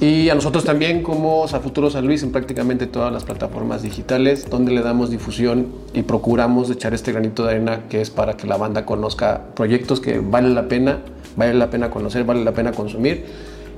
Y 0.00 0.30
a 0.30 0.34
nosotros 0.36 0.64
también 0.64 1.02
como 1.02 1.44
a 1.44 1.48
Futuro 1.48 1.90
San 1.90 2.06
Luis 2.06 2.22
en 2.22 2.30
prácticamente 2.30 2.86
todas 2.86 3.12
las 3.12 3.24
plataformas 3.24 3.82
digitales 3.82 4.48
donde 4.48 4.70
le 4.70 4.80
damos 4.80 5.10
difusión 5.10 5.66
y 5.92 6.02
procuramos 6.02 6.70
echar 6.70 6.94
este 6.94 7.10
granito 7.10 7.44
de 7.44 7.50
arena 7.50 7.80
que 7.88 8.00
es 8.00 8.08
para 8.08 8.36
que 8.36 8.46
la 8.46 8.56
banda 8.56 8.86
conozca 8.86 9.42
proyectos 9.56 9.98
que 10.00 10.20
vale 10.20 10.50
la 10.50 10.68
pena, 10.68 11.00
vale 11.36 11.54
la 11.54 11.68
pena 11.68 11.90
conocer, 11.90 12.22
vale 12.22 12.44
la 12.44 12.52
pena 12.52 12.70
consumir. 12.70 13.24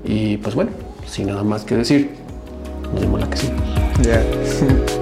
Y 0.05 0.37
pues 0.39 0.55
bueno, 0.55 0.71
sin 1.07 1.27
nada 1.27 1.43
más 1.45 1.65
que 1.65 1.77
decir, 1.77 2.11
nos 2.93 3.01
vemos 3.01 3.21
la 3.21 3.31
que 3.31 3.37
sigue. 3.37 3.55
Ya. 4.03 4.97